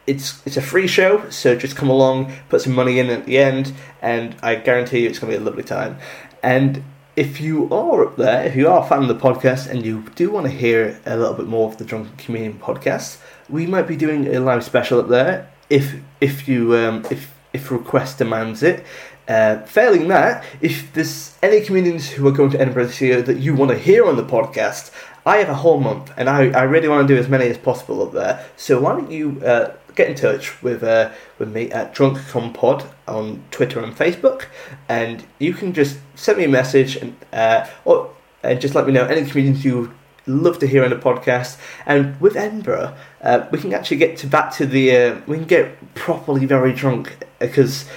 [0.07, 3.39] it's it's a free show, so just come along, put some money in at the
[3.39, 5.97] end, and I guarantee you it's going to be a lovely time.
[6.43, 6.83] And
[7.15, 10.03] if you are up there, if you are a fan of the podcast and you
[10.15, 13.17] do want to hear a little bit more of the Drunken Comedian podcast,
[13.49, 17.71] we might be doing a live special up there if if you um, if if
[17.71, 18.85] request demands it.
[19.27, 23.37] Uh, failing that, if there's any comedians who are going to Edinburgh this year that
[23.37, 24.91] you want to hear on the podcast,
[25.25, 27.57] I have a whole month and I, I really want to do as many as
[27.57, 28.45] possible up there.
[28.55, 33.43] So why don't you uh, get in touch with uh, with me at DrunkConPod on
[33.49, 34.45] Twitter and Facebook,
[34.87, 38.11] and you can just send me a message and uh, or
[38.43, 39.91] and just let me know any comedians you
[40.27, 41.57] love to hear on the podcast.
[41.85, 45.45] And with Edinburgh, uh, we can actually get to back to the uh, we can
[45.45, 47.89] get properly very drunk because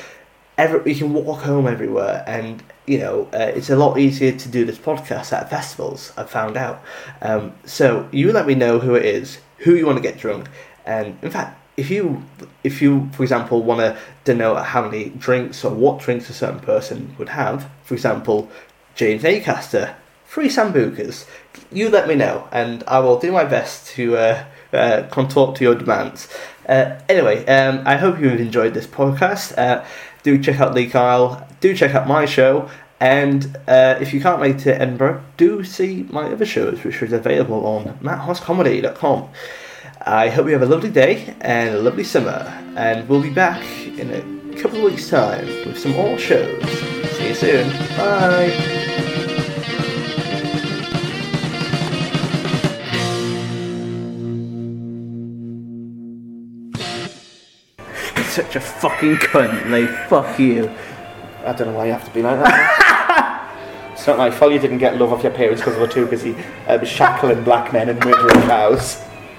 [0.58, 4.48] every we can walk home everywhere and you know, uh, it's a lot easier to
[4.48, 6.12] do this podcast at festivals.
[6.16, 6.82] I've found out.
[7.20, 10.48] Um, so you let me know who it is, who you want to get drunk,
[10.86, 12.22] and in fact, if you,
[12.64, 16.58] if you, for example, want to denote how many drinks or what drinks a certain
[16.58, 18.50] person would have, for example,
[18.96, 19.94] James Acaster,
[20.26, 21.26] three sambucas,
[21.70, 25.64] you let me know, and I will do my best to uh, uh, contort to
[25.64, 26.28] your demands.
[26.68, 29.56] Uh, anyway, um, I hope you've enjoyed this podcast.
[29.56, 29.84] Uh,
[30.28, 31.46] do check out Lee Kyle.
[31.60, 32.68] Do check out my show.
[33.00, 37.00] And uh, if you can't make it to Edinburgh, do see my other shows, which
[37.00, 39.28] are available on matthosscomedy.com.
[40.02, 43.62] I hope you have a lovely day and a lovely summer, and we'll be back
[43.86, 46.62] in a couple of weeks' time with some more shows.
[47.16, 47.70] See you soon.
[47.96, 49.07] Bye.
[58.38, 60.72] Such a fucking cunt, like, fuck you.
[61.44, 63.90] I don't know why you have to be like that.
[63.92, 66.06] it's not my fault you didn't get love off your parents because they were too
[66.06, 66.36] busy
[66.68, 69.02] um, shackling black men and murdering cows.